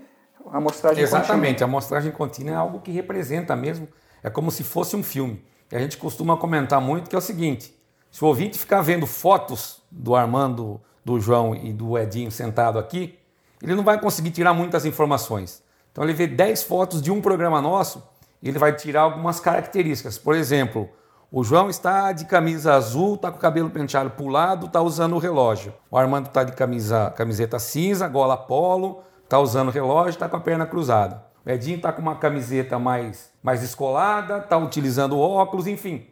A 0.46 0.56
amostragem 0.56 1.02
Exatamente, 1.02 1.62
a 1.62 1.66
amostragem 1.66 2.12
contínua 2.12 2.52
é 2.52 2.56
algo 2.56 2.80
que 2.80 2.90
representa 2.90 3.54
mesmo, 3.54 3.88
é 4.22 4.30
como 4.30 4.50
se 4.50 4.64
fosse 4.64 4.96
um 4.96 5.02
filme. 5.02 5.44
E 5.70 5.76
a 5.76 5.78
gente 5.78 5.96
costuma 5.96 6.36
comentar 6.36 6.80
muito 6.80 7.08
que 7.08 7.14
é 7.14 7.18
o 7.18 7.22
seguinte: 7.22 7.74
se 8.10 8.24
o 8.24 8.28
ouvinte 8.28 8.58
ficar 8.58 8.80
vendo 8.80 9.06
fotos 9.06 9.82
do 9.90 10.14
Armando, 10.14 10.80
do 11.04 11.20
João 11.20 11.54
e 11.54 11.72
do 11.72 11.96
Edinho 11.98 12.30
sentado 12.30 12.78
aqui, 12.78 13.18
ele 13.62 13.74
não 13.74 13.84
vai 13.84 14.00
conseguir 14.00 14.30
tirar 14.30 14.54
muitas 14.54 14.84
informações. 14.84 15.62
Então 15.92 16.04
ele 16.04 16.12
vê 16.12 16.26
10 16.26 16.62
fotos 16.64 17.02
de 17.02 17.10
um 17.10 17.20
programa 17.20 17.60
nosso 17.60 18.02
e 18.42 18.48
ele 18.48 18.58
vai 18.58 18.74
tirar 18.74 19.02
algumas 19.02 19.38
características. 19.38 20.18
Por 20.18 20.34
exemplo, 20.34 20.88
o 21.30 21.44
João 21.44 21.68
está 21.70 22.12
de 22.12 22.24
camisa 22.24 22.74
azul, 22.74 23.14
está 23.14 23.30
com 23.30 23.36
o 23.36 23.40
cabelo 23.40 23.70
penteado 23.70 24.10
para 24.10 24.24
o 24.24 24.28
lado, 24.28 24.66
está 24.66 24.80
usando 24.80 25.14
o 25.14 25.18
relógio. 25.18 25.72
O 25.90 25.96
Armando 25.96 26.26
está 26.26 26.42
de 26.42 26.52
camisa, 26.52 27.12
camiseta 27.16 27.58
cinza, 27.58 28.08
gola 28.08 28.36
polo, 28.36 29.02
está 29.30 29.38
usando 29.38 29.68
o 29.68 29.70
relógio, 29.70 30.10
está 30.10 30.28
com 30.28 30.36
a 30.36 30.40
perna 30.40 30.66
cruzada. 30.66 31.24
O 31.46 31.48
Edinho 31.48 31.76
está 31.76 31.92
com 31.92 32.02
uma 32.02 32.16
camiseta 32.16 32.80
mais, 32.80 33.30
mais 33.40 33.60
descolada, 33.60 34.38
está 34.38 34.58
utilizando 34.58 35.16
óculos, 35.16 35.68
enfim. 35.68 36.04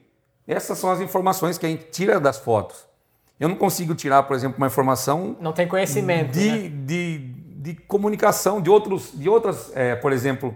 Essas 0.47 0.79
são 0.79 0.89
as 0.89 1.01
informações 1.01 1.59
que 1.59 1.67
a 1.67 1.69
gente 1.69 1.87
tira 1.91 2.21
das 2.21 2.39
fotos. 2.39 2.87
Eu 3.41 3.49
não 3.49 3.57
consigo 3.57 3.93
tirar, 3.93 4.23
por 4.23 4.37
exemplo, 4.37 4.57
uma 4.57 4.69
informação 4.69 5.37
Não 5.41 5.53
tem 5.53 5.67
conhecimento, 5.67 6.31
de, 6.31 6.49
né? 6.49 6.69
de, 6.69 7.19
de 7.19 7.75
comunicação 7.75 8.61
de 8.61 8.71
outros 8.71 9.11
de 9.13 9.29
outras 9.29 9.73
é, 9.75 9.97
por 9.97 10.13
exemplo 10.13 10.55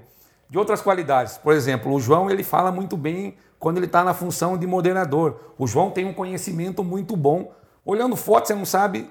de 0.48 0.58
outras 0.58 0.80
qualidades 0.80 1.36
por 1.38 1.52
exemplo 1.52 1.92
o 1.92 2.00
João 2.00 2.28
ele 2.28 2.42
fala 2.42 2.72
muito 2.72 2.96
bem 2.96 3.36
quando 3.58 3.76
ele 3.76 3.86
está 3.86 4.02
na 4.02 4.14
função 4.14 4.58
de 4.58 4.66
moderador 4.66 5.54
o 5.56 5.66
João 5.66 5.90
tem 5.90 6.04
um 6.04 6.12
conhecimento 6.12 6.82
muito 6.82 7.16
bom 7.16 7.52
olhando 7.84 8.16
foto 8.16 8.48
você 8.48 8.54
não 8.54 8.64
sabe 8.64 9.08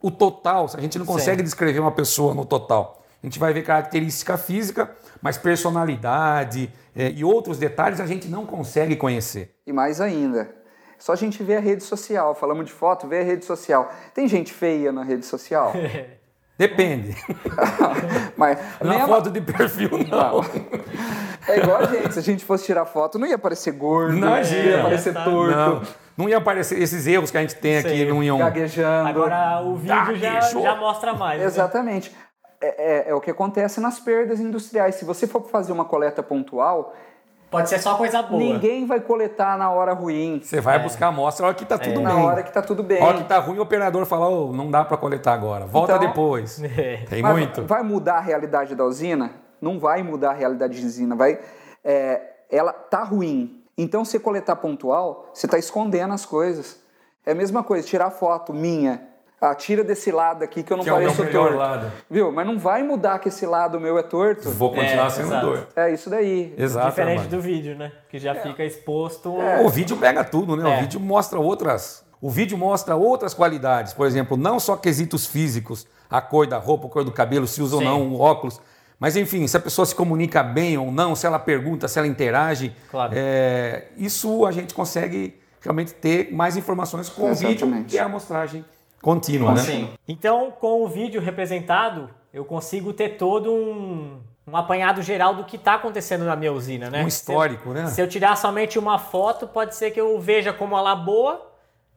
o 0.00 0.10
total 0.10 0.66
a 0.74 0.80
gente 0.80 0.98
não 0.98 1.06
consegue 1.06 1.38
Sim. 1.38 1.44
descrever 1.44 1.80
uma 1.80 1.92
pessoa 1.92 2.34
no 2.34 2.44
total 2.44 3.02
a 3.22 3.26
gente 3.26 3.38
vai 3.38 3.52
ver 3.52 3.62
característica 3.62 4.36
física 4.38 4.90
mas 5.22 5.36
personalidade 5.38 6.70
é, 6.94 7.10
e 7.10 7.24
outros 7.24 7.58
detalhes 7.58 8.00
a 8.00 8.06
gente 8.06 8.28
não 8.28 8.44
consegue 8.46 8.96
conhecer 8.96 9.54
E 9.66 9.72
mais 9.72 10.00
ainda, 10.00 10.54
só 10.98 11.12
a 11.12 11.16
gente 11.16 11.42
vê 11.42 11.56
a 11.56 11.60
rede 11.60 11.82
social. 11.82 12.34
Falamos 12.34 12.64
de 12.64 12.72
foto, 12.72 13.06
vê 13.06 13.20
a 13.20 13.22
rede 13.22 13.44
social. 13.44 13.90
Tem 14.14 14.26
gente 14.28 14.52
feia 14.52 14.90
na 14.92 15.02
rede 15.04 15.26
social? 15.26 15.72
depende 16.56 17.14
Mas 18.36 18.58
nem 18.82 18.98
na 18.98 19.04
a- 19.04 19.06
foto 19.08 19.30
de 19.30 19.40
perfil 19.42 19.90
não 20.08 20.42
É 21.48 21.58
igual 21.58 21.78
a 21.82 21.84
gente, 21.86 22.12
se 22.14 22.18
a 22.18 22.22
gente 22.22 22.44
fosse 22.44 22.64
tirar 22.64 22.86
foto, 22.86 23.18
não 23.18 23.26
ia 23.26 23.34
aparecer 23.34 23.72
gordo, 23.72 24.12
não 24.16 24.28
Imagina. 24.28 24.62
ia 24.62 24.80
aparecer 24.80 25.12
Tá. 25.14 25.24
torto, 25.24 25.54
não, 25.56 25.82
não 26.16 26.28
ia 26.28 26.38
aparecer 26.38 26.80
esses 26.80 27.06
erros 27.06 27.30
que 27.30 27.38
a 27.38 27.40
gente 27.40 27.56
tem 27.56 27.78
aqui 27.78 27.88
Sei. 27.90 28.08
não 28.08 28.22
iam 28.22 28.38
gaguejando. 28.38 29.08
Agora 29.08 29.60
o 29.62 29.76
vídeo 29.76 30.16
já, 30.16 30.32
Gaguejou. 30.34 30.62
já 30.62 30.74
mostra 30.76 31.14
mais. 31.14 31.40
né? 31.40 31.46
Exatamente. 31.46 32.14
É, 32.60 33.06
é- 33.08 33.10
é 33.10 33.14
o 33.14 33.20
que 33.20 33.30
acontece 33.30 33.80
nas 33.80 34.00
perdas 34.00 34.40
industriais. 34.40 34.94
Se 34.94 35.04
você 35.04 35.26
for 35.26 35.42
fazer 35.50 35.72
uma 35.72 35.84
coleta 35.84 36.22
pontual, 36.22 36.94
Pode 37.50 37.68
ser 37.68 37.78
só 37.78 37.94
coisa 37.96 38.22
boa. 38.22 38.42
ninguém 38.42 38.86
vai 38.86 38.98
coletar 38.98 39.56
na 39.56 39.70
hora 39.70 39.92
ruim, 39.92 40.40
Você 40.42 40.60
vai 40.60 40.78
buscar 40.82 41.06
a 41.06 41.08
amostra 41.10 41.46
a 41.46 41.48
hora 41.48 41.54
que 41.56 41.64
tá 41.64 41.78
tudo 41.78 42.00
na 42.00 42.12
bem. 42.14 42.24
hora 42.24 42.42
que 42.42 42.52
tá 42.52 42.60
tudo 42.62 42.82
bem. 42.82 43.00
A 43.00 43.04
hora 43.04 43.18
que 43.18 43.24
tá 43.24 43.38
ruim, 43.38 43.58
o 43.58 43.62
operador 43.62 44.04
fala, 44.04 44.28
"Ô, 44.28 44.52
não 44.52 44.68
dá 44.70 44.84
para 44.84 44.96
coletar 44.96 45.32
agora, 45.34 45.64
volta 45.66 45.94
Então- 45.94 46.06
depois. 46.08 46.60
É. 46.76 47.04
Tem 47.08 47.22
Mas 47.22 47.32
muito. 47.36 47.62
Vai 47.64 47.82
mudar 47.82 48.14
a 48.16 48.20
realidade 48.20 48.74
da 48.74 48.84
usina? 48.84 49.30
Não 49.60 49.78
vai 49.78 50.02
mudar 50.02 50.30
a 50.30 50.34
realidade 50.34 50.80
da 50.80 50.86
usina. 50.86 51.14
Vai, 51.14 51.38
é, 51.84 52.20
ela 52.50 52.72
tá 52.72 53.04
ruim. 53.04 53.55
Então, 53.76 54.04
se 54.04 54.18
coletar 54.18 54.56
pontual, 54.56 55.30
você 55.34 55.46
tá 55.46 55.58
escondendo 55.58 56.14
as 56.14 56.24
coisas. 56.24 56.80
É 57.24 57.32
a 57.32 57.34
mesma 57.34 57.62
coisa, 57.62 57.86
tirar 57.86 58.10
foto 58.10 58.54
minha. 58.54 59.02
Ah, 59.38 59.54
tira 59.54 59.84
desse 59.84 60.10
lado 60.10 60.42
aqui 60.42 60.62
que 60.62 60.72
eu 60.72 60.78
não 60.78 60.84
Que 60.84 60.88
é 60.88 60.92
o 60.94 60.96
meu 60.96 61.08
pareço 61.08 61.24
melhor 61.24 61.42
torto. 61.48 61.58
lado. 61.58 61.92
Viu? 62.08 62.32
Mas 62.32 62.46
não 62.46 62.58
vai 62.58 62.82
mudar 62.82 63.18
que 63.18 63.28
esse 63.28 63.44
lado 63.44 63.78
meu 63.78 63.98
é 63.98 64.02
torto. 64.02 64.48
Vou 64.50 64.70
continuar 64.70 65.08
É, 65.08 65.10
sendo 65.10 65.26
exato. 65.28 65.46
doido. 65.46 65.66
É 65.76 65.92
isso 65.92 66.08
daí. 66.08 66.54
Exato. 66.56 66.88
Diferente 66.88 67.18
Armando. 67.18 67.36
do 67.36 67.42
vídeo, 67.42 67.76
né? 67.76 67.92
Que 68.08 68.18
já 68.18 68.34
fica 68.34 68.64
exposto. 68.64 69.30
O 69.62 69.68
vídeo 69.68 69.96
pega 69.98 70.24
tudo, 70.24 70.56
né? 70.56 70.70
É. 70.70 70.78
O 70.78 70.80
vídeo 70.80 70.98
mostra 70.98 71.38
outras. 71.38 72.02
O 72.18 72.30
vídeo 72.30 72.56
mostra 72.56 72.96
outras 72.96 73.34
qualidades. 73.34 73.92
Por 73.92 74.06
exemplo, 74.06 74.38
não 74.38 74.58
só 74.58 74.74
quesitos 74.74 75.26
físicos, 75.26 75.86
a 76.08 76.22
cor 76.22 76.46
da 76.46 76.56
roupa, 76.56 76.86
a 76.86 76.90
cor 76.90 77.04
do 77.04 77.12
cabelo, 77.12 77.46
se 77.46 77.60
usa 77.60 77.76
Sim. 77.76 77.84
ou 77.86 77.90
não 77.90 78.08
o 78.14 78.20
óculos. 78.20 78.58
Mas 78.98 79.16
enfim, 79.16 79.46
se 79.46 79.56
a 79.56 79.60
pessoa 79.60 79.84
se 79.84 79.94
comunica 79.94 80.42
bem 80.42 80.78
ou 80.78 80.90
não, 80.90 81.14
se 81.14 81.26
ela 81.26 81.38
pergunta, 81.38 81.86
se 81.86 81.98
ela 81.98 82.08
interage. 82.08 82.74
Claro. 82.90 83.12
é, 83.14 83.88
isso 83.96 84.46
a 84.46 84.52
gente 84.52 84.72
consegue 84.72 85.38
realmente 85.60 85.92
ter 85.94 86.32
mais 86.32 86.56
informações 86.56 87.08
com 87.08 87.30
o 87.30 87.34
vídeo, 87.34 87.66
Exatamente. 87.66 87.90
que 87.90 87.98
é 87.98 88.00
a 88.00 88.06
amostragem 88.06 88.64
contínua, 89.02 89.52
né? 89.52 89.60
Sim. 89.60 89.88
Então, 90.08 90.50
com 90.50 90.82
o 90.82 90.88
vídeo 90.88 91.20
representado, 91.20 92.08
eu 92.32 92.44
consigo 92.44 92.92
ter 92.92 93.10
todo 93.10 93.52
um, 93.52 94.18
um 94.46 94.56
apanhado 94.56 95.02
geral 95.02 95.34
do 95.34 95.44
que 95.44 95.56
está 95.56 95.74
acontecendo 95.74 96.24
na 96.24 96.36
minha 96.36 96.52
usina, 96.52 96.88
né? 96.88 97.04
Um 97.04 97.08
histórico, 97.08 97.64
se 97.64 97.68
eu, 97.68 97.74
né? 97.74 97.86
Se 97.88 98.00
eu 98.00 98.08
tirar 98.08 98.36
somente 98.36 98.78
uma 98.78 98.98
foto, 98.98 99.46
pode 99.46 99.74
ser 99.74 99.90
que 99.90 100.00
eu 100.00 100.18
veja 100.20 100.52
como 100.52 100.76
ela 100.76 100.94
boa, 100.94 101.52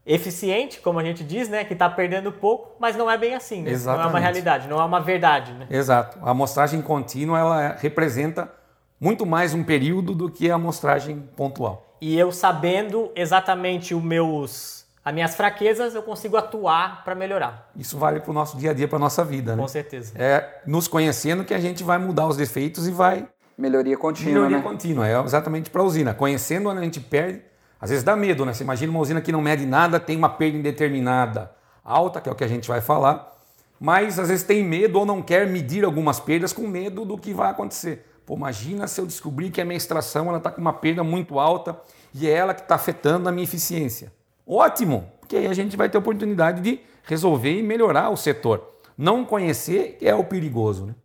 eficiente, 0.10 0.82
como 0.82 0.98
a 0.98 1.04
gente 1.04 1.24
diz, 1.24 1.48
né? 1.48 1.64
Que 1.64 1.74
está 1.74 1.88
perdendo 1.88 2.32
pouco, 2.32 2.76
mas 2.80 2.96
não 2.96 3.10
é 3.10 3.16
bem 3.16 3.36
assim, 3.36 3.62
né? 3.62 3.72
Não 3.86 4.02
é 4.02 4.06
uma 4.08 4.20
realidade, 4.20 4.68
não 4.68 4.82
é 4.82 4.84
uma 4.84 5.00
verdade, 5.00 5.54
né? 5.54 5.68
Exato. 5.70 6.18
A 6.24 6.32
amostragem 6.32 6.82
contínua 6.82 7.38
ela 7.38 7.78
representa 7.80 8.52
muito 9.00 9.24
mais 9.24 9.54
um 9.54 9.64
período 9.64 10.16
do 10.16 10.28
que 10.30 10.50
a 10.50 10.56
amostragem 10.56 11.30
pontual. 11.38 11.96
E 12.02 12.18
eu 12.18 12.32
sabendo 12.32 13.12
exatamente 13.16 13.94
os 13.94 14.02
meus, 14.02 14.86
as 15.06 15.14
minhas 15.14 15.36
fraquezas, 15.36 15.94
eu 15.94 16.02
consigo 16.02 16.36
atuar 16.38 17.04
para 17.04 17.14
melhorar, 17.14 17.70
Isso 17.76 17.96
vale 17.98 18.20
para 18.20 18.32
o 18.32 18.34
nosso 18.34 18.58
dia 18.58 18.72
a 18.72 18.74
dia, 18.74 18.88
para 18.88 18.98
a 18.98 19.00
nossa 19.00 19.24
vida. 19.24 19.56
Né? 19.56 19.62
com 19.62 19.68
certeza. 19.68 20.14
É 20.18 20.62
nos 20.66 20.88
conhecendo 20.88 21.44
que 21.44 21.54
a 21.54 21.60
gente 21.60 21.84
vai 21.84 22.00
mudar 22.00 22.26
os 22.26 22.36
defeitos 22.36 22.88
e 22.88 22.92
vai 22.92 23.28
Melhoria 23.56 23.98
contínua, 23.98 24.34
melhoria 24.34 24.58
né? 24.58 24.64
contínua. 24.64 25.08
É 25.08 25.22
exatamente 25.22 25.70
para 25.70 25.82
a 25.82 25.86
usina. 25.86 26.14
Conhecendo 26.14 26.70
onde 26.70 26.80
a 26.80 26.84
gente 26.84 27.02
perde, 27.02 27.42
às 27.80 27.90
vezes 27.90 28.04
dá 28.04 28.16
medo, 28.16 28.46
né? 28.46 28.54
Você 28.54 28.64
imagina 28.64 28.92
uma 28.92 29.00
usina 29.00 29.22
que 29.22 29.32
não 29.32 29.42
mede 29.42 29.66
nada, 29.66 30.00
tem 30.00 30.18
uma 30.18 30.30
perda 30.30 30.58
indeterminada 30.58 31.52
alta, 31.84 32.20
que 32.20 32.30
é 32.30 32.32
o 32.32 32.36
que 32.36 32.44
a 32.44 32.48
gente 32.48 32.68
vai 32.68 32.82
falar, 32.82 33.36
mas 33.80 34.20
às 34.20 34.28
vezes 34.28 34.44
tem 34.44 34.64
medo 34.64 35.00
ou 35.00 35.06
não 35.06 35.22
quer 35.22 35.48
medir 35.48 35.86
algumas 35.86 36.20
perdas 36.20 36.52
com 36.52 36.68
medo 36.68 37.06
do 37.06 37.18
que 37.18 37.34
vai 37.34 37.50
acontecer. 37.50 38.06
Pô, 38.26 38.36
imagina 38.36 38.88
se 38.88 39.00
eu 39.00 39.08
descobrir 39.08 39.50
que 39.50 39.62
a 39.62 39.66
minha 39.66 39.78
extração 39.78 40.36
está 40.36 40.52
com 40.52 40.62
uma 40.62 40.74
perda 40.74 41.04
muito 41.04 41.40
alta 41.40 41.80
e 42.14 42.28
é 42.28 42.32
ela 42.32 42.54
que 42.54 42.62
está 42.62 42.76
afetando 42.76 43.28
a 43.28 43.32
minha 43.32 43.44
eficiência. 43.44 44.12
Ótimo, 44.46 45.12
porque 45.20 45.38
aí 45.38 45.48
a 45.48 45.54
gente 45.54 45.78
vai 45.78 45.90
ter 45.90 45.98
oportunidade 45.98 46.62
de 46.62 46.80
resolver 47.04 47.58
e 47.58 47.64
melhorar 47.64 48.10
o 48.10 48.18
setor. 48.18 48.76
Não 48.98 49.24
conhecer 49.24 49.98
é 50.02 50.14
o 50.14 50.24
perigoso, 50.24 50.86
né? 50.86 50.96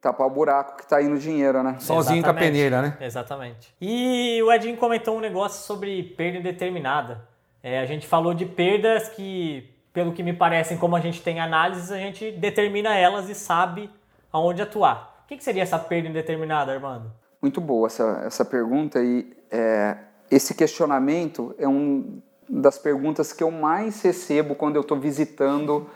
Tapar 0.00 0.26
o 0.26 0.30
buraco 0.30 0.78
que 0.78 0.88
tá 0.88 1.02
indo 1.02 1.18
dinheiro, 1.18 1.62
né? 1.62 1.76
Sozinho 1.78 2.22
com 2.22 2.28
a 2.28 2.32
Exatamente. 2.32 2.52
peneira, 2.52 2.82
né? 2.82 2.96
Exatamente. 3.00 3.74
E 3.80 4.42
o 4.42 4.50
Edinho 4.50 4.76
comentou 4.76 5.16
um 5.16 5.20
negócio 5.20 5.66
sobre 5.66 6.02
perda 6.02 6.38
indeterminada. 6.38 7.28
É, 7.62 7.80
a 7.80 7.84
gente 7.84 8.06
falou 8.06 8.32
de 8.32 8.46
perdas 8.46 9.10
que, 9.10 9.70
pelo 9.92 10.12
que 10.12 10.22
me 10.22 10.32
parecem, 10.32 10.78
como 10.78 10.96
a 10.96 11.00
gente 11.00 11.22
tem 11.22 11.38
análises, 11.38 11.92
a 11.92 11.98
gente 11.98 12.32
determina 12.32 12.96
elas 12.96 13.28
e 13.28 13.34
sabe 13.34 13.90
aonde 14.32 14.62
atuar. 14.62 15.22
O 15.24 15.28
que, 15.28 15.36
que 15.36 15.44
seria 15.44 15.62
essa 15.62 15.78
perda 15.78 16.08
indeterminada, 16.08 16.72
Armando? 16.72 17.12
Muito 17.42 17.60
boa 17.60 17.86
essa, 17.86 18.22
essa 18.24 18.44
pergunta 18.44 19.02
e 19.02 19.36
é, 19.50 19.96
esse 20.30 20.54
questionamento 20.54 21.54
é 21.58 21.68
um 21.68 22.22
das 22.48 22.78
perguntas 22.78 23.32
que 23.32 23.42
eu 23.42 23.50
mais 23.50 24.02
recebo 24.02 24.54
quando 24.54 24.76
eu 24.76 24.82
estou 24.82 24.98
visitando 24.98 25.88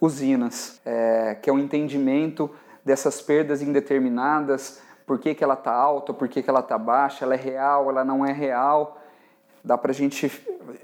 usinas, 0.00 0.80
é, 0.84 1.36
que 1.40 1.48
é 1.48 1.52
o 1.52 1.58
entendimento 1.58 2.50
dessas 2.84 3.20
perdas 3.20 3.62
indeterminadas, 3.62 4.80
por 5.06 5.18
que, 5.18 5.34
que 5.34 5.42
ela 5.44 5.54
está 5.54 5.72
alta, 5.72 6.12
por 6.12 6.28
que, 6.28 6.42
que 6.42 6.48
ela 6.50 6.60
está 6.60 6.78
baixa, 6.78 7.24
ela 7.24 7.34
é 7.34 7.38
real, 7.38 7.88
ela 7.90 8.04
não 8.04 8.24
é 8.24 8.32
real. 8.32 8.98
Dá 9.64 9.78
para 9.78 9.92
a 9.92 9.94
gente 9.94 10.28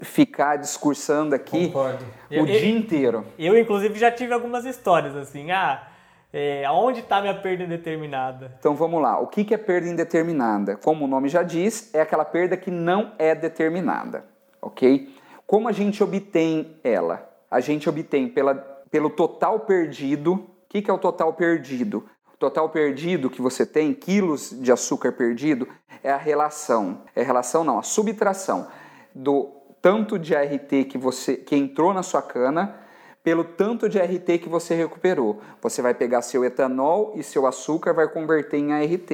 ficar 0.01 0.55
discursando 0.57 1.35
aqui 1.35 1.67
Concordo. 1.67 2.05
o 2.29 2.33
Eu- 2.33 2.45
dia 2.45 2.63
eu- 2.69 2.77
inteiro. 2.77 3.25
Eu, 3.37 3.57
inclusive, 3.57 3.97
já 3.99 4.11
tive 4.11 4.33
algumas 4.33 4.65
histórias 4.65 5.15
assim. 5.15 5.51
Ah, 5.51 5.83
é, 6.31 6.63
aonde 6.65 6.99
está 7.01 7.19
minha 7.21 7.33
perda 7.33 7.63
indeterminada? 7.63 8.53
Então 8.59 8.75
vamos 8.75 9.01
lá. 9.01 9.19
O 9.19 9.27
que 9.27 9.43
que 9.43 9.53
é 9.53 9.57
perda 9.57 9.87
indeterminada? 9.89 10.77
Como 10.77 11.05
o 11.05 11.07
nome 11.07 11.27
já 11.27 11.43
diz, 11.43 11.93
é 11.93 12.01
aquela 12.01 12.23
perda 12.23 12.55
que 12.55 12.71
não 12.71 13.11
é 13.17 13.35
determinada, 13.35 14.23
ok? 14.61 15.13
Como 15.45 15.67
a 15.67 15.71
gente 15.71 16.01
obtém 16.03 16.77
ela? 16.83 17.27
A 17.49 17.59
gente 17.59 17.89
obtém 17.89 18.29
pela, 18.29 18.53
pelo 18.91 19.09
total 19.09 19.61
perdido. 19.61 20.47
O 20.69 20.71
que, 20.71 20.83
que 20.83 20.91
é 20.91 20.93
o 20.93 20.99
total 20.99 21.33
perdido? 21.33 22.07
O 22.31 22.37
total 22.37 22.69
perdido 22.69 23.27
que 23.27 23.41
você 23.41 23.65
tem, 23.65 23.91
quilos 23.91 24.51
de 24.51 24.71
açúcar 24.71 25.11
perdido, 25.11 25.67
é 26.03 26.11
a 26.11 26.15
relação, 26.17 27.01
é 27.15 27.21
a 27.21 27.25
relação 27.25 27.63
não, 27.63 27.79
a 27.79 27.81
subtração 27.81 28.67
do 29.13 29.49
tanto 29.81 30.19
de 30.19 30.35
ART 30.35 30.69
que 30.87 30.95
você 30.95 31.35
que 31.35 31.55
entrou 31.55 31.91
na 31.91 32.03
sua 32.03 32.21
cana 32.21 32.75
pelo 33.23 33.43
tanto 33.43 33.89
de 33.89 33.99
ART 33.99 34.25
que 34.39 34.47
você 34.47 34.75
recuperou. 34.75 35.41
Você 35.59 35.81
vai 35.81 35.95
pegar 35.95 36.21
seu 36.21 36.45
etanol 36.45 37.13
e 37.15 37.23
seu 37.23 37.47
açúcar 37.47 37.91
vai 37.91 38.07
converter 38.07 38.57
em 38.57 38.71
ART, 38.71 39.09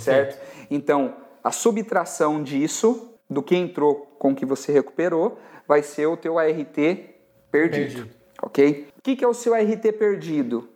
certo? 0.00 0.38
Então, 0.70 1.16
a 1.42 1.50
subtração 1.50 2.40
disso 2.44 3.12
do 3.28 3.42
que 3.42 3.56
entrou 3.56 4.06
com 4.20 4.30
o 4.30 4.34
que 4.36 4.46
você 4.46 4.70
recuperou 4.70 5.36
vai 5.66 5.82
ser 5.82 6.06
o 6.06 6.16
teu 6.16 6.38
ART 6.38 6.76
perdido, 6.76 7.10
Perdido. 7.50 8.10
ok? 8.40 8.88
O 8.96 9.02
que, 9.02 9.16
que 9.16 9.24
é 9.24 9.28
o 9.28 9.34
seu 9.34 9.52
ART 9.52 9.82
perdido? 9.98 10.68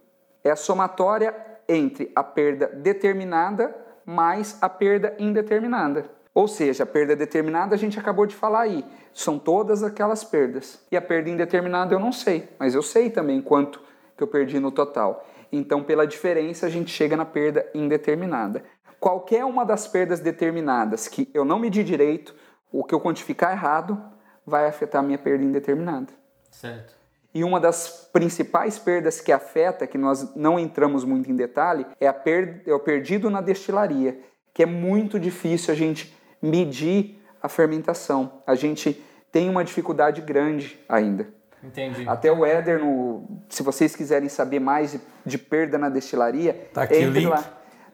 É 0.46 0.50
a 0.52 0.56
somatória 0.56 1.34
entre 1.68 2.12
a 2.14 2.22
perda 2.22 2.68
determinada 2.68 3.74
mais 4.04 4.56
a 4.62 4.68
perda 4.68 5.16
indeterminada. 5.18 6.08
Ou 6.32 6.46
seja, 6.46 6.84
a 6.84 6.86
perda 6.86 7.16
determinada 7.16 7.74
a 7.74 7.78
gente 7.78 7.98
acabou 7.98 8.26
de 8.26 8.36
falar 8.36 8.60
aí, 8.60 8.84
são 9.12 9.40
todas 9.40 9.82
aquelas 9.82 10.22
perdas. 10.22 10.78
E 10.92 10.96
a 10.96 11.02
perda 11.02 11.28
indeterminada 11.28 11.92
eu 11.92 11.98
não 11.98 12.12
sei, 12.12 12.48
mas 12.60 12.76
eu 12.76 12.82
sei 12.82 13.10
também 13.10 13.42
quanto 13.42 13.82
que 14.16 14.22
eu 14.22 14.28
perdi 14.28 14.60
no 14.60 14.70
total. 14.70 15.26
Então, 15.50 15.82
pela 15.82 16.06
diferença, 16.06 16.66
a 16.66 16.68
gente 16.68 16.92
chega 16.92 17.16
na 17.16 17.24
perda 17.24 17.68
indeterminada. 17.74 18.62
Qualquer 19.00 19.44
uma 19.44 19.64
das 19.64 19.88
perdas 19.88 20.20
determinadas 20.20 21.08
que 21.08 21.28
eu 21.34 21.44
não 21.44 21.58
medi 21.58 21.82
direito, 21.82 22.36
o 22.70 22.84
que 22.84 22.94
eu 22.94 23.00
quantificar 23.00 23.50
errado, 23.50 24.00
vai 24.46 24.68
afetar 24.68 25.02
a 25.02 25.04
minha 25.04 25.18
perda 25.18 25.44
indeterminada. 25.44 26.12
Certo. 26.52 26.95
E 27.36 27.44
uma 27.44 27.60
das 27.60 28.08
principais 28.14 28.78
perdas 28.78 29.20
que 29.20 29.30
afeta, 29.30 29.86
que 29.86 29.98
nós 29.98 30.34
não 30.34 30.58
entramos 30.58 31.04
muito 31.04 31.30
em 31.30 31.36
detalhe, 31.36 31.84
é, 32.00 32.08
a 32.08 32.12
per 32.14 32.62
é 32.66 32.72
o 32.72 32.80
perdido 32.80 33.28
na 33.28 33.42
destilaria, 33.42 34.18
que 34.54 34.62
é 34.62 34.66
muito 34.66 35.20
difícil 35.20 35.70
a 35.70 35.76
gente 35.76 36.16
medir 36.40 37.22
a 37.42 37.46
fermentação. 37.46 38.40
A 38.46 38.54
gente 38.54 39.04
tem 39.30 39.50
uma 39.50 39.62
dificuldade 39.62 40.22
grande 40.22 40.80
ainda. 40.88 41.28
Entendi. 41.62 42.08
Até 42.08 42.32
o 42.32 42.42
Éder, 42.42 42.82
no, 42.82 43.28
se 43.50 43.62
vocês 43.62 43.94
quiserem 43.94 44.30
saber 44.30 44.58
mais 44.58 44.98
de, 45.26 45.36
perda 45.36 45.76
na 45.76 45.90
destilaria, 45.90 46.70
Tá 46.72 46.84
aqui 46.84 46.94
o 46.94 47.00
entre 47.00 47.20
link. 47.20 47.28
lá 47.28 47.44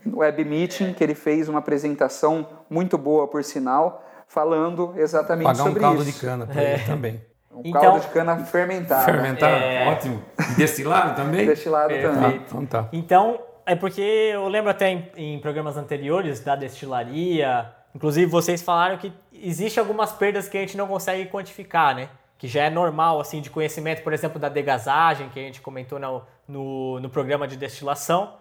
no 0.06 0.18
Web 0.18 0.44
Meeting, 0.44 0.92
que 0.92 1.02
ele 1.02 1.16
fez 1.16 1.48
uma 1.48 1.58
apresentação 1.58 2.46
muito 2.70 2.96
boa, 2.96 3.26
por 3.26 3.42
sinal, 3.42 4.08
falando 4.28 4.94
exatamente 4.96 5.46
Pagar 5.46 5.64
um 5.64 5.66
sobre 5.66 5.80
caldo 5.80 6.02
isso. 6.02 6.12
de 6.12 6.20
cana 6.20 6.46
para 6.46 6.62
ele 6.62 6.84
também. 6.84 7.31
Um 7.54 7.60
Então- 7.64 7.80
caldo 7.80 8.00
de 8.00 8.08
cana 8.08 8.36
fermentado. 8.44 9.04
Fermentar, 9.04 9.50
É. 9.50 9.88
ótimo. 9.88 10.22
Destilado 10.56 11.14
também? 11.14 11.46
Destilado 11.46 11.88
Perfeito. 11.88 12.14
também. 12.14 12.36
Então 12.46 12.66
tá. 12.66 12.88
Então, 12.92 13.40
é 13.66 13.74
porque 13.74 14.00
eu 14.00 14.48
lembro 14.48 14.70
até 14.70 14.90
em, 14.90 15.08
em 15.16 15.38
programas 15.38 15.76
anteriores 15.76 16.40
da 16.40 16.56
destilaria, 16.56 17.70
inclusive 17.94 18.26
vocês 18.30 18.62
falaram 18.62 18.96
que 18.96 19.12
existe 19.32 19.78
algumas 19.78 20.12
perdas 20.12 20.48
que 20.48 20.56
a 20.56 20.60
gente 20.60 20.76
não 20.76 20.86
consegue 20.86 21.26
quantificar, 21.30 21.94
né? 21.94 22.08
Que 22.38 22.48
já 22.48 22.64
é 22.64 22.70
normal, 22.70 23.20
assim, 23.20 23.40
de 23.40 23.50
conhecimento, 23.50 24.02
por 24.02 24.12
exemplo, 24.12 24.38
da 24.40 24.48
degasagem, 24.48 25.28
que 25.28 25.38
a 25.38 25.42
gente 25.42 25.60
comentou 25.60 25.98
no, 25.98 26.22
no, 26.48 27.00
no 27.00 27.08
programa 27.10 27.46
de 27.46 27.56
destilação. 27.56 28.34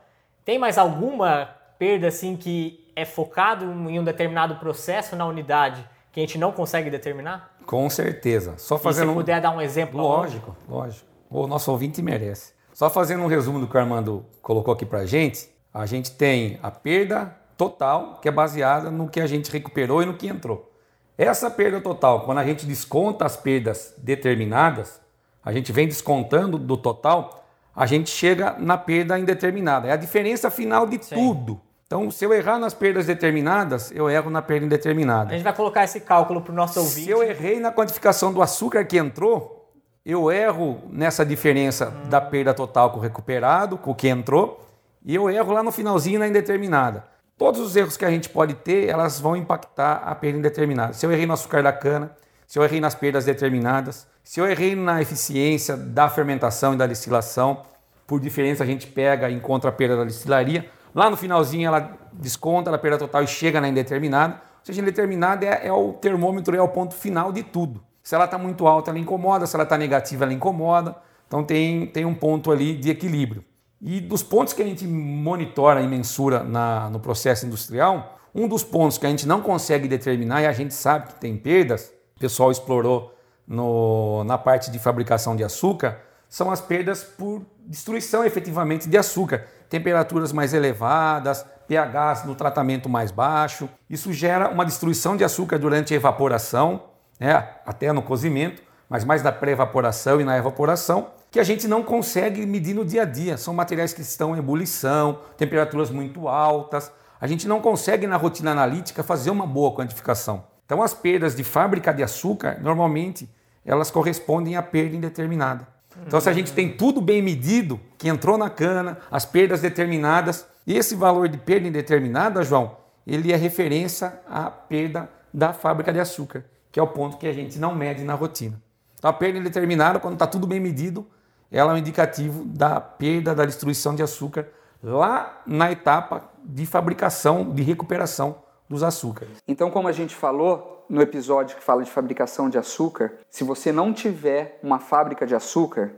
Tem 0.44 0.58
mais 0.58 0.78
alguma 0.78 1.50
perda, 1.78 2.08
assim, 2.08 2.36
que 2.36 2.92
é 2.96 3.06
focado 3.06 3.66
em 3.66 4.00
um 4.00 4.04
determinado 4.04 4.56
processo 4.56 5.16
na 5.16 5.26
unidade 5.26 5.84
que 6.12 6.20
a 6.20 6.24
gente 6.24 6.38
não 6.38 6.52
consegue 6.52 6.90
determinar? 6.90 7.56
Com 7.66 7.90
certeza. 7.90 8.56
Só 8.58 8.76
E 8.76 8.78
se 8.80 8.84
fazendo 8.84 9.12
um... 9.12 9.16
puder 9.16 9.40
dar 9.40 9.52
um 9.52 9.62
exemplo. 9.62 10.02
Lógico, 10.02 10.56
lógico. 10.68 11.06
O 11.30 11.48
nosso 11.48 11.72
ouvinte 11.72 12.02
merece. 12.02 12.54
Só 12.74 12.90
fazendo 12.90 13.24
um 13.24 13.28
resumo 13.28 13.60
do 13.60 13.68
que 13.68 13.76
o 13.76 13.80
Armando 13.80 14.26
colocou 14.42 14.74
aqui 14.74 14.86
pra 14.86 15.06
gente, 15.06 15.50
a 15.74 15.86
gente 15.86 16.12
tem 16.12 16.60
a 16.62 16.70
perda 16.70 17.38
total, 17.56 18.20
que 18.22 18.28
é 18.28 18.32
baseada 18.32 18.90
no 18.90 19.08
que 19.08 19.22
a 19.22 19.28
gente 19.28 19.52
recuperou 19.52 20.02
e 20.02 20.06
no 20.06 20.16
que 20.16 20.28
entrou. 20.28 20.72
Essa 21.18 21.52
perda 21.52 21.80
total, 21.80 22.22
quando 22.26 22.40
a 22.40 22.44
gente 22.44 22.66
desconta 22.66 23.26
as 23.26 23.38
perdas 23.38 23.94
determinadas, 23.98 25.00
a 25.44 25.52
gente 25.52 25.72
vem 25.72 25.88
descontando 25.88 26.58
do 26.58 26.76
total, 26.76 27.46
a 27.76 27.86
gente 27.86 28.10
chega 28.10 28.56
na 28.58 28.78
perda 28.78 29.20
indeterminada. 29.20 29.88
É 29.88 29.92
a 29.92 29.98
diferença 29.98 30.50
final 30.50 30.88
de 30.88 30.98
tudo. 30.98 31.62
Então, 31.92 32.10
se 32.10 32.24
eu 32.24 32.32
errar 32.32 32.58
nas 32.58 32.74
perdas 32.74 33.06
determinadas, 33.06 33.92
eu 33.92 34.10
erro 34.10 34.30
na 34.30 34.42
perda 34.42 34.66
indeterminada. 34.66 35.32
A 35.32 35.34
gente 35.34 35.44
vai 35.44 35.54
colocar 35.54 35.84
esse 35.84 36.00
cálculo 36.00 36.40
para 36.40 36.54
o 36.54 36.56
nosso 36.56 36.80
ouvinte. 36.80 37.04
Se 37.04 37.10
eu 37.10 37.22
errei 37.22 37.60
na 37.60 37.70
quantificação 37.70 38.32
do 38.32 38.42
açúcar 38.42 38.86
que 38.86 38.98
entrou, 38.98 39.70
eu 40.06 40.32
erro 40.32 40.80
nessa 40.90 41.26
diferença 41.26 41.88
da 42.06 42.22
perda 42.22 42.54
total 42.54 42.92
com 42.92 42.98
o 42.98 43.02
recuperado, 43.02 43.78
com 43.78 43.92
o 43.92 43.96
que 43.96 44.08
entrou, 44.08 44.66
e 45.04 45.14
eu 45.14 45.30
erro 45.30 45.52
lá 45.52 45.62
no 45.62 45.70
finalzinho 45.70 46.18
na 46.18 46.30
indeterminada. 46.30 47.04
Todos 47.38 47.60
os 47.60 47.76
erros 47.76 47.98
que 47.98 48.06
a 48.06 48.10
gente 48.10 48.30
pode 48.30 48.54
ter, 48.54 48.88
elas 48.88 49.20
vão 49.20 49.36
impactar 49.36 49.96
a 49.96 50.16
perda 50.16 50.40
indeterminada. 50.40 50.94
Se 50.94 51.06
eu 51.06 51.12
errei 51.12 51.26
no 51.26 51.34
açúcar 51.34 51.62
da 51.62 51.74
cana, 51.74 52.16
se 52.48 52.58
eu 52.58 52.64
errei 52.64 52.80
nas 52.80 52.96
perdas 52.96 53.26
determinadas, 53.26 54.08
se 54.24 54.40
eu 54.40 54.50
errei 54.50 54.78
na 54.78 55.02
eficiência 55.02 55.76
da 55.76 56.08
fermentação 56.08 56.74
e 56.74 56.78
da 56.78 56.88
destilação, 56.88 57.64
por 58.08 58.22
diferença 58.22 58.64
a 58.64 58.66
gente 58.66 58.88
pega 58.88 59.30
e 59.30 59.34
encontra 59.34 59.70
a 59.70 59.74
perda 59.74 59.98
da 59.98 60.04
destilaria. 60.06 60.70
Lá 60.94 61.10
no 61.10 61.18
finalzinho 61.18 61.68
ela 61.68 61.98
desconta 62.14 62.74
a 62.74 62.78
perda 62.78 62.98
total 62.98 63.24
e 63.24 63.28
chega 63.28 63.62
na 63.62 63.70
indeterminada. 63.70 64.34
Ou 64.34 64.66
seja, 64.66 64.82
indeterminada 64.82 65.46
é, 65.46 65.68
é 65.68 65.74
o 65.74 65.94
termômetro, 65.94 66.56
é 66.56 66.62
o 66.62 66.68
ponto 66.68 66.94
final 66.94 67.32
de 67.32 67.44
tudo. 67.44 67.84
Se 68.04 68.16
ela 68.16 68.26
está 68.26 68.38
muito 68.38 68.68
alta, 68.68 68.92
ela 68.92 69.00
incomoda. 69.00 69.46
Se 69.48 69.56
ela 69.56 69.64
está 69.64 69.78
negativa, 69.78 70.26
ela 70.26 70.34
incomoda. 70.34 70.96
Então 71.28 71.44
tem, 71.44 71.88
tem 71.88 72.06
um 72.06 72.14
ponto 72.14 72.52
ali 72.52 72.76
de 72.76 72.90
equilíbrio. 72.90 73.44
E 73.82 74.00
dos 74.00 74.22
pontos 74.22 74.54
que 74.54 74.62
a 74.62 74.66
gente 74.66 74.86
monitora 74.86 75.82
e 75.82 75.88
mensura 75.88 76.44
na, 76.44 76.90
no 76.90 77.00
processo 77.00 77.46
industrial, 77.48 78.20
um 78.34 78.48
dos 78.48 78.64
pontos 78.64 78.98
que 78.98 79.06
a 79.06 79.10
gente 79.10 79.28
não 79.28 79.42
consegue 79.42 79.88
determinar 79.88 80.42
e 80.42 80.46
a 80.46 80.52
gente 80.52 80.74
sabe 80.74 81.08
que 81.08 81.16
tem 81.16 81.36
perdas, 81.36 81.92
o 82.16 82.20
pessoal 82.20 82.52
explorou 82.52 83.16
no, 83.48 84.24
na 84.24 84.38
parte 84.38 84.70
de 84.70 84.78
fabricação 84.78 85.36
de 85.36 85.44
açúcar, 85.44 86.00
são 86.30 86.52
as 86.52 86.62
perdas 86.62 87.04
por 87.04 87.42
destruição 87.66 88.24
efetivamente 88.24 88.88
de 88.88 88.98
açúcar. 88.98 89.48
Temperaturas 89.72 90.34
mais 90.34 90.54
elevadas, 90.54 91.46
pHs 91.66 92.26
no 92.26 92.36
tratamento 92.36 92.90
mais 92.90 93.10
baixo. 93.10 93.70
Isso 93.90 94.12
gera 94.12 94.50
uma 94.50 94.66
destruição 94.66 95.16
de 95.16 95.24
açúcar 95.24 95.58
durante 95.58 95.94
a 95.94 95.96
evaporação, 95.96 96.90
né, 97.18 97.48
até 97.66 97.94
no 97.94 98.02
cozimento, 98.02 98.62
mas 98.90 99.06
mais 99.06 99.24
na 99.24 99.32
pré-evaporação 99.32 100.20
e 100.20 100.26
na 100.26 100.38
evaporação, 100.38 101.12
que 101.32 101.40
a 101.40 101.44
gente 101.44 101.70
não 101.70 101.82
consegue 101.84 102.46
medir 102.46 102.76
no 102.76 102.84
dia 102.84 103.04
a 103.04 103.06
dia. 103.06 103.38
São 103.38 103.54
materiais 103.54 103.94
que 103.94 104.02
estão 104.02 104.36
em 104.36 104.40
ebulição, 104.40 105.20
temperaturas 105.38 105.90
muito 105.90 106.28
altas. 106.28 106.92
A 107.22 107.26
gente 107.26 107.48
não 107.48 107.62
consegue 107.62 108.06
na 108.06 108.18
rotina 108.18 108.52
analítica 108.52 109.02
fazer 109.02 109.30
uma 109.30 109.48
boa 109.48 109.74
quantificação. 109.74 110.44
Então 110.66 110.84
as 110.84 110.94
perdas 110.94 111.34
de 111.34 111.46
fábrica 111.46 111.94
de 111.94 112.04
açúcar, 112.04 112.60
normalmente, 112.62 113.34
elas 113.66 113.90
correspondem 113.90 114.58
à 114.58 114.62
perda 114.62 114.98
indeterminada. 114.98 115.66
Então 116.06 116.20
se 116.20 116.30
a 116.30 116.34
gente 116.34 116.52
tem 116.54 116.72
tudo 116.72 117.02
bem 117.02 117.22
medido, 117.22 117.80
que 117.98 118.10
entrou 118.10 118.38
na 118.38 118.50
cana, 118.50 118.98
as 119.10 119.26
perdas 119.26 119.62
determinadas, 119.62 120.48
esse 120.66 120.96
valor 120.96 121.28
de 121.28 121.38
perda 121.38 121.68
indeterminada, 121.68 122.44
João, 122.44 122.78
ele 123.06 123.32
é 123.32 123.36
referência 123.36 124.20
à 124.28 124.50
perda 124.50 125.10
da 125.34 125.54
fábrica 125.54 125.92
de 125.92 126.00
açúcar, 126.00 126.46
que 126.72 126.80
é 126.80 126.84
o 126.84 126.88
ponto 126.88 127.18
que 127.18 127.28
a 127.28 127.34
gente 127.34 127.60
não 127.60 127.74
mede 127.74 128.04
na 128.04 128.14
rotina. 128.14 128.62
Então 128.98 129.10
a 129.10 129.14
perda 129.14 129.40
indeterminada, 129.40 130.00
quando 130.00 130.14
está 130.14 130.28
tudo 130.28 130.46
bem 130.46 130.60
medido, 130.60 131.08
ela 131.52 131.72
é 131.72 131.76
um 131.76 131.78
indicativo 131.78 132.46
da 132.46 132.80
perda, 132.80 133.36
da 133.36 133.46
destruição 133.46 133.96
de 133.96 134.04
açúcar 134.04 134.48
lá 134.82 135.42
na 135.46 135.72
etapa 135.72 136.30
de 136.44 136.66
fabricação, 136.66 137.52
de 137.52 137.62
recuperação 137.62 138.44
dos 138.72 138.84
açúcares. 138.84 139.38
Então, 139.46 139.70
como 139.70 139.90
a 139.90 139.92
gente 139.92 140.16
falou 140.16 140.86
no 140.88 141.02
episódio 141.02 141.58
que 141.58 141.64
fala 141.64 141.84
de 141.84 141.92
fabricação 141.92 142.50
de 142.50 142.58
açúcar, 142.58 143.14
se 143.30 143.44
você 143.44 143.70
não 143.70 143.92
tiver 143.92 144.58
uma 144.64 144.80
fábrica 144.80 145.28
de 145.28 145.36
açúcar, 145.36 145.92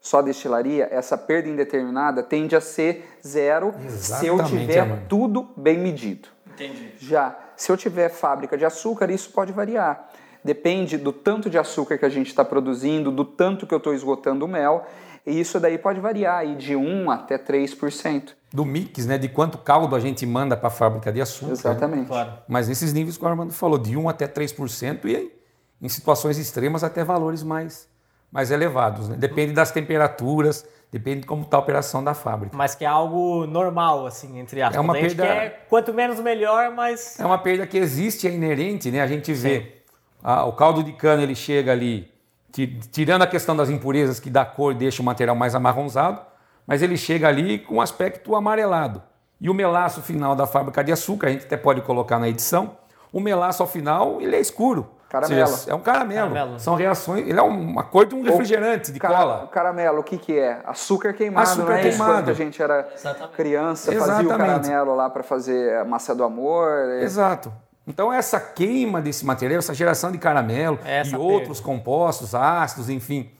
só 0.00 0.22
destilaria, 0.22 0.88
essa 0.90 1.18
perda 1.18 1.48
indeterminada 1.48 2.22
tende 2.22 2.54
a 2.54 2.60
ser 2.60 3.18
zero 3.26 3.74
se 3.88 4.26
eu 4.26 4.34
Exatamente, 4.34 4.66
tiver 4.66 4.80
Armando. 4.80 5.02
tudo 5.08 5.48
bem 5.56 5.78
medido. 5.78 6.28
Entendi. 6.46 6.92
Já 6.98 7.36
se 7.56 7.72
eu 7.72 7.76
tiver 7.76 8.08
fábrica 8.08 8.56
de 8.56 8.64
açúcar, 8.64 9.10
isso 9.10 9.30
pode 9.30 9.52
variar. 9.52 10.08
Depende 10.44 10.96
do 10.96 11.12
tanto 11.12 11.50
de 11.50 11.58
açúcar 11.58 11.98
que 11.98 12.04
a 12.04 12.08
gente 12.08 12.28
está 12.28 12.44
produzindo, 12.44 13.10
do 13.10 13.24
tanto 13.24 13.66
que 13.66 13.74
eu 13.74 13.78
estou 13.78 13.94
esgotando 13.94 14.44
o 14.44 14.48
mel, 14.48 14.86
e 15.26 15.38
isso 15.40 15.58
daí 15.60 15.78
pode 15.78 16.00
variar 16.00 16.38
aí 16.38 16.54
de 16.56 16.74
1 16.76 17.10
até 17.10 17.38
3%. 17.38 18.30
Do 18.52 18.64
mix, 18.64 19.06
né, 19.06 19.16
de 19.16 19.28
quanto 19.28 19.56
caldo 19.58 19.96
a 19.96 20.00
gente 20.00 20.26
manda 20.26 20.56
para 20.56 20.68
a 20.68 20.70
fábrica 20.70 21.10
de 21.12 21.20
açúcar. 21.20 21.46
né? 21.46 21.52
Exatamente. 21.52 22.06
Claro. 22.06 22.32
Mas 22.46 22.68
nesses 22.68 22.92
níveis 22.92 23.16
que 23.16 23.24
o 23.24 23.28
Armando 23.28 23.52
falou, 23.52 23.78
de 23.78 23.96
1 23.96 24.08
até 24.08 24.26
3%, 24.26 25.04
e 25.06 25.16
aí, 25.16 25.32
em 25.80 25.88
situações 25.88 26.38
extremas 26.38 26.84
até 26.84 27.02
valores 27.02 27.42
mais, 27.42 27.88
mais 28.30 28.50
elevados. 28.50 29.08
Né? 29.08 29.16
Depende 29.16 29.52
das 29.52 29.70
temperaturas, 29.70 30.66
depende 30.90 31.20
de 31.22 31.26
como 31.26 31.42
está 31.42 31.56
a 31.56 31.60
operação 31.60 32.04
da 32.04 32.12
fábrica. 32.14 32.54
Mas 32.56 32.74
que 32.74 32.84
é 32.84 32.88
algo 32.88 33.46
normal, 33.46 34.06
assim, 34.06 34.38
entre 34.38 34.60
aspas. 34.60 34.76
É 34.76 34.80
uma 34.80 34.92
A 34.92 35.00
gente 35.00 35.16
perda- 35.16 35.32
quer 35.34 35.66
quanto 35.68 35.94
menos 35.94 36.20
melhor, 36.20 36.70
mas. 36.72 37.18
É 37.18 37.24
uma 37.24 37.38
perda 37.38 37.66
que 37.66 37.78
existe, 37.78 38.28
é 38.28 38.30
inerente, 38.30 38.90
né? 38.90 39.00
A 39.00 39.06
gente 39.06 39.32
vê 39.32 39.82
ah, 40.22 40.44
o 40.44 40.52
caldo 40.52 40.84
de 40.84 40.92
cana, 40.92 41.22
ele 41.22 41.34
chega 41.34 41.72
ali, 41.72 42.10
tirando 42.52 43.22
a 43.22 43.26
questão 43.26 43.56
das 43.56 43.70
impurezas 43.70 44.20
que 44.20 44.28
dá 44.30 44.44
cor, 44.44 44.74
deixa 44.74 45.02
o 45.02 45.04
material 45.04 45.34
mais 45.34 45.54
amarronzado, 45.54 46.20
mas 46.66 46.82
ele 46.82 46.96
chega 46.96 47.26
ali 47.28 47.58
com 47.58 47.76
um 47.76 47.80
aspecto 47.80 48.36
amarelado. 48.36 49.02
E 49.40 49.50
o 49.50 49.54
melaço 49.54 50.00
final 50.02 50.36
da 50.36 50.46
fábrica 50.46 50.84
de 50.84 50.92
açúcar, 50.92 51.28
a 51.28 51.30
gente 51.30 51.44
até 51.46 51.56
pode 51.56 51.80
colocar 51.80 52.18
na 52.18 52.28
edição, 52.28 52.76
o 53.12 53.18
melaço 53.20 53.62
ao 53.62 53.68
final 53.68 54.20
ele 54.20 54.36
é 54.36 54.40
escuro. 54.40 54.88
Caramelo. 55.08 55.46
Seja, 55.48 55.72
é 55.72 55.74
um 55.74 55.80
caramelo. 55.80 56.32
Caramelo. 56.32 56.58
São 56.58 56.74
reações. 56.74 57.28
Ele 57.28 57.38
é 57.38 57.42
uma 57.42 57.82
cor 57.82 58.06
de 58.06 58.14
um 58.14 58.22
refrigerante, 58.22 58.90
de 58.90 58.98
Cara- 58.98 59.14
cola. 59.18 59.48
Caramelo, 59.52 59.98
o 60.00 60.02
que 60.02 60.16
que 60.16 60.38
é? 60.38 60.60
Açúcar 60.64 61.12
queimado, 61.12 61.50
Açúcar 61.50 61.72
é 61.74 61.80
isso? 61.80 61.98
queimado. 61.98 62.12
Quando 62.22 62.28
a 62.30 62.32
gente 62.32 62.62
era 62.62 62.88
Exatamente. 62.94 63.36
criança, 63.36 63.92
fazia 63.92 64.02
o 64.02 64.20
Exatamente. 64.20 64.38
caramelo 64.68 64.94
lá 64.94 65.10
para 65.10 65.22
fazer 65.22 65.76
a 65.76 65.84
massa 65.84 66.14
do 66.14 66.24
amor. 66.24 66.66
é- 66.70 67.02
Exato. 67.02 67.52
Então 67.86 68.12
essa 68.12 68.38
queima 68.38 69.00
desse 69.02 69.24
material, 69.26 69.58
essa 69.58 69.74
geração 69.74 70.12
de 70.12 70.18
caramelo 70.18 70.78
É 70.84 70.98
essa 70.98 71.16
e 71.16 71.18
outros 71.18 71.58
compostos, 71.60 72.34
ácidos, 72.34 72.88
enfim, 72.88 73.30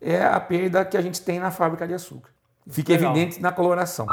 é 0.00 0.22
a 0.24 0.38
perda 0.38 0.84
que 0.84 0.96
a 0.96 1.00
gente 1.00 1.20
tem 1.20 1.38
na 1.40 1.50
fábrica 1.50 1.86
de 1.86 1.94
açúcar. 1.94 2.30
Fica 2.70 2.92
Legal. 2.92 3.10
evidente 3.10 3.40
na 3.42 3.50
coloração. 3.50 4.06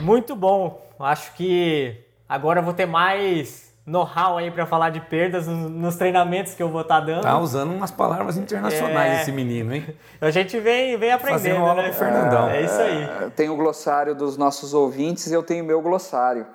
Muito 0.00 0.34
bom. 0.34 0.82
Acho 0.98 1.32
que 1.34 2.00
agora 2.28 2.60
eu 2.60 2.64
vou 2.64 2.72
ter 2.72 2.86
mais 2.86 3.66
know-how 3.86 4.38
aí 4.38 4.50
para 4.50 4.66
falar 4.66 4.90
de 4.90 5.00
perdas 5.00 5.46
no- 5.46 5.68
nos 5.68 5.96
treinamentos 5.96 6.54
que 6.54 6.62
eu 6.62 6.68
vou 6.70 6.80
estar 6.80 7.00
dando. 7.00 7.22
Tá 7.22 7.38
usando 7.38 7.72
umas 7.72 7.90
palavras 7.90 8.36
internacionais 8.36 9.18
É. 9.18 9.22
esse 9.22 9.32
menino, 9.32 9.74
hein? 9.74 9.86
A 10.20 10.30
gente 10.30 10.58
vem, 10.58 10.96
vem 10.96 11.12
aprendendo, 11.12 11.38
Fazendo 11.42 11.60
aula 11.60 11.82
né? 11.82 11.88
com 11.90 11.94
o 11.94 11.98
Fernandão. 11.98 12.48
É 12.48 12.62
isso 12.62 12.80
aí. 12.80 13.08
Eu 13.22 13.30
tenho 13.30 13.52
o 13.52 13.56
glossário 13.56 14.14
dos 14.14 14.36
nossos 14.36 14.74
ouvintes 14.74 15.26
e 15.28 15.34
eu 15.34 15.42
tenho 15.42 15.62
o 15.62 15.66
meu 15.66 15.80
glossário. 15.82 16.46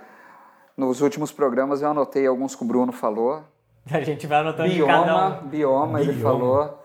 Nos 0.82 1.00
últimos 1.00 1.32
programas 1.32 1.84
eu 1.84 1.92
anotei 1.92 2.26
alguns 2.26 2.56
que 2.56 2.64
o 2.64 2.66
Bruno 2.66 2.92
falou. 2.92 3.44
A 3.92 4.02
gente 4.02 4.26
vai 4.26 4.40
anotando 4.40 4.68
de 4.68 4.84
cada 4.84 5.04
Bioma, 5.04 5.40
um. 5.44 5.48
bioma, 5.48 6.02
ele 6.02 6.14
Bioma. 6.14 6.40
falou. 6.40 6.84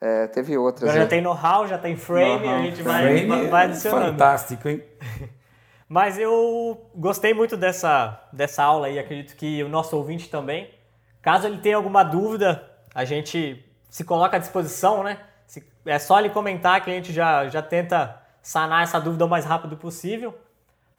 É, 0.00 0.26
teve 0.26 0.58
outras. 0.58 0.90
Agora 0.90 1.04
já 1.04 1.08
tem 1.08 1.20
know-how, 1.20 1.68
já 1.68 1.78
tem 1.78 1.94
frame, 1.94 2.48
a 2.48 2.62
gente 2.62 2.82
vai, 2.82 3.02
Frame 3.04 3.26
vai, 3.28 3.46
vai 3.46 3.64
adicionando. 3.66 4.10
fantástico, 4.10 4.68
hein? 4.68 4.82
Mas 5.88 6.18
eu 6.18 6.90
gostei 6.96 7.32
muito 7.32 7.56
dessa, 7.56 8.20
dessa 8.32 8.64
aula 8.64 8.88
aí, 8.88 8.98
acredito 8.98 9.36
que 9.36 9.62
o 9.62 9.68
nosso 9.68 9.96
ouvinte 9.96 10.28
também. 10.28 10.68
Caso 11.20 11.46
ele 11.46 11.58
tenha 11.58 11.76
alguma 11.76 12.02
dúvida, 12.02 12.68
a 12.92 13.04
gente 13.04 13.64
se 13.88 14.02
coloca 14.02 14.34
à 14.36 14.40
disposição, 14.40 15.04
né? 15.04 15.18
É 15.86 15.98
só 16.00 16.18
ele 16.18 16.30
comentar 16.30 16.82
que 16.82 16.90
a 16.90 16.94
gente 16.94 17.12
já, 17.12 17.46
já 17.46 17.62
tenta 17.62 18.20
sanar 18.42 18.82
essa 18.82 18.98
dúvida 19.00 19.24
o 19.24 19.28
mais 19.28 19.44
rápido 19.44 19.76
possível. 19.76 20.34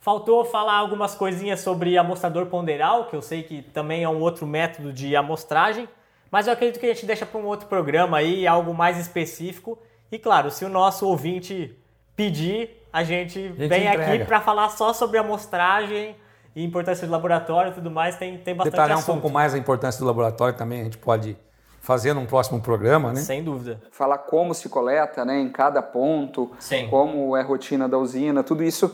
Faltou 0.03 0.43
falar 0.43 0.73
algumas 0.73 1.15
coisinhas 1.15 1.61
sobre 1.61 1.97
amostrador 1.97 2.47
ponderal, 2.47 3.05
que 3.05 3.15
eu 3.15 3.21
sei 3.21 3.41
que 3.41 3.61
também 3.61 4.03
é 4.03 4.09
um 4.09 4.19
outro 4.19 4.45
método 4.45 4.91
de 4.91 5.15
amostragem, 5.15 5.87
mas 6.29 6.45
eu 6.45 6.51
acredito 6.51 6.77
que 6.77 6.85
a 6.85 6.93
gente 6.93 7.05
deixa 7.05 7.25
para 7.25 7.39
um 7.39 7.45
outro 7.45 7.69
programa 7.69 8.17
aí, 8.17 8.45
algo 8.45 8.73
mais 8.73 8.99
específico. 8.99 9.79
E 10.11 10.19
claro, 10.19 10.51
se 10.51 10.65
o 10.65 10.67
nosso 10.67 11.07
ouvinte 11.07 11.73
pedir, 12.17 12.85
a 12.91 13.01
gente, 13.05 13.43
gente 13.43 13.65
vem 13.69 13.87
aqui 13.87 14.01
entrega. 14.01 14.25
para 14.25 14.41
falar 14.41 14.67
só 14.71 14.91
sobre 14.91 15.17
amostragem 15.17 16.17
e 16.53 16.65
importância 16.65 17.07
do 17.07 17.11
laboratório 17.13 17.71
e 17.71 17.75
tudo 17.75 17.89
mais, 17.89 18.17
tem, 18.17 18.37
tem 18.39 18.53
bastante 18.53 18.73
Detalhar 18.73 18.97
um 18.97 18.99
assunto. 18.99 19.21
pouco 19.21 19.33
mais 19.33 19.53
a 19.53 19.57
importância 19.57 20.01
do 20.01 20.05
laboratório 20.05 20.57
também, 20.57 20.81
a 20.81 20.83
gente 20.83 20.97
pode 20.97 21.37
fazer 21.79 22.13
num 22.13 22.25
próximo 22.25 22.59
programa, 22.59 23.13
né? 23.13 23.21
Sem 23.21 23.41
dúvida. 23.41 23.81
Falar 23.89 24.17
como 24.17 24.53
se 24.53 24.67
coleta, 24.67 25.23
né, 25.23 25.39
em 25.39 25.49
cada 25.49 25.81
ponto, 25.81 26.51
Sim. 26.59 26.89
como 26.89 27.37
é 27.37 27.39
a 27.39 27.45
rotina 27.45 27.87
da 27.87 27.97
usina, 27.97 28.43
tudo 28.43 28.65
isso 28.65 28.93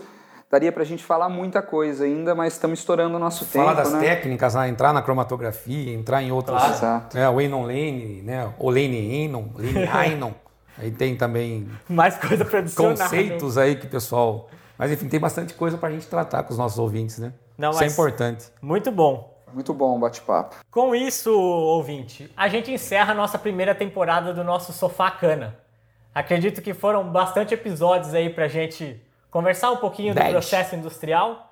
daria 0.49 0.71
pra 0.71 0.83
gente 0.83 1.03
falar 1.03 1.29
muita 1.29 1.61
coisa 1.61 2.05
ainda, 2.05 2.33
mas 2.33 2.53
estamos 2.53 2.79
estourando 2.79 3.15
o 3.15 3.19
nosso 3.19 3.45
Falar 3.45 3.75
tempo, 3.75 3.83
das 3.83 3.93
né? 3.93 3.99
técnicas, 3.99 4.55
né? 4.55 4.67
entrar 4.69 4.91
na 4.93 5.01
cromatografia, 5.01 5.93
entrar 5.93 6.23
em 6.23 6.31
outros. 6.31 6.57
Claro. 6.57 6.73
Exato. 6.73 7.17
É, 7.17 7.29
o 7.29 7.39
Enon 7.39 7.63
Lane, 7.63 8.21
né? 8.23 8.51
O 8.57 8.69
Lane 8.69 9.23
Enon, 9.23 9.45
Lane 9.55 9.87
Ainon. 9.87 10.31
Aí 10.77 10.91
tem 10.91 11.15
também 11.17 11.69
Mais 11.89 12.17
coisa 12.17 12.45
para 12.45 12.59
adicionar. 12.59 12.97
conceitos 12.97 13.57
aí 13.57 13.75
que 13.75 13.85
o 13.85 13.89
pessoal. 13.89 14.49
Mas 14.77 14.89
enfim, 14.89 15.09
tem 15.09 15.19
bastante 15.19 15.53
coisa 15.53 15.77
pra 15.77 15.91
gente 15.91 16.07
tratar 16.07 16.43
com 16.43 16.53
os 16.53 16.57
nossos 16.57 16.79
ouvintes, 16.79 17.19
né? 17.19 17.33
Não, 17.57 17.71
Isso 17.71 17.83
é 17.83 17.87
importante. 17.87 18.45
Muito 18.61 18.89
bom. 18.89 19.37
Muito 19.53 19.73
bom 19.73 19.97
o 19.97 19.99
bate-papo. 19.99 20.55
Com 20.71 20.95
isso, 20.95 21.37
ouvinte, 21.37 22.31
a 22.37 22.47
gente 22.47 22.71
encerra 22.71 23.11
a 23.11 23.15
nossa 23.15 23.37
primeira 23.37 23.75
temporada 23.75 24.33
do 24.33 24.41
nosso 24.41 24.71
Sofá 24.71 25.11
Cana. 25.11 25.57
Acredito 26.15 26.61
que 26.61 26.73
foram 26.73 27.03
bastante 27.11 27.53
episódios 27.53 28.13
aí 28.13 28.29
pra 28.29 28.47
gente 28.47 29.01
conversar 29.31 29.71
um 29.71 29.77
pouquinho 29.77 30.13
do 30.13 30.19
Dez. 30.19 30.31
processo 30.31 30.75
industrial, 30.75 31.51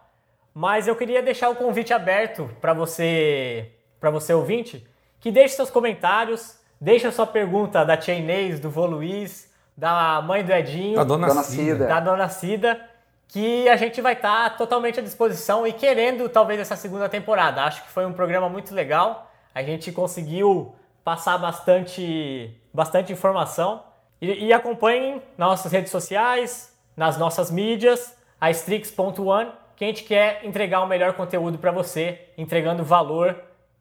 mas 0.54 0.88
eu 0.88 0.96
queria 0.96 1.22
deixar 1.22 1.50
o 1.50 1.56
convite 1.56 1.94
aberto 1.94 2.50
para 2.60 2.74
você, 2.74 3.72
para 4.00 4.10
você 4.10 4.34
ouvinte, 4.34 4.88
que 5.20 5.32
deixe 5.32 5.56
seus 5.56 5.70
comentários, 5.70 6.60
deixe 6.82 7.06
a 7.06 7.12
sua 7.12 7.28
pergunta 7.28 7.86
da 7.86 7.96
Tia 7.96 8.16
Inês, 8.16 8.60
do 8.60 8.70
Vô 8.70 8.86
Luiz, 8.86 9.52
da 9.76 10.22
mãe 10.24 10.44
do 10.44 10.52
Edinho, 10.52 10.96
Da 10.96 11.04
dona, 11.04 11.28
Dona 11.28 11.44
Cida. 11.44 11.74
Cida. 11.74 11.88
da 11.88 12.00
Dona 12.00 12.30
Cida, 12.30 12.90
que 13.28 13.68
a 13.70 13.76
gente 13.76 14.02
vai 14.02 14.14
estar 14.14 14.58
totalmente 14.58 15.00
à 15.00 15.04
disposição 15.04 15.68
e 15.68 15.74
querendo 15.74 16.28
talvez 16.30 16.60
essa 16.60 16.76
segunda 16.76 17.08
temporada. 17.08 17.64
Acho 17.64 17.84
que 17.84 17.90
foi 17.90 18.06
um 18.06 18.14
programa 18.14 18.50
muito 18.50 18.74
legal. 18.74 19.32
A 19.54 19.62
gente 19.62 19.92
conseguiu 19.92 20.74
passar 21.04 21.38
bastante, 21.38 22.60
bastante 22.74 23.14
informação. 23.14 23.84
E, 24.20 24.46
e 24.46 24.54
acompanhem 24.54 25.22
nossas 25.38 25.72
redes 25.72 25.92
sociais, 25.92 26.74
nas 26.98 27.16
nossas 27.16 27.52
mídias, 27.52 28.16
a 28.42 28.50
Strix.one, 28.50 29.52
que 29.76 29.86
a 29.86 29.88
gente 29.88 30.04
quer 30.04 30.44
entregar 30.44 30.82
o 30.82 30.88
melhor 30.88 31.14
conteúdo 31.14 31.60
para 31.60 31.72
você, 31.72 32.20
entregando 32.36 32.84
valor 32.84 33.36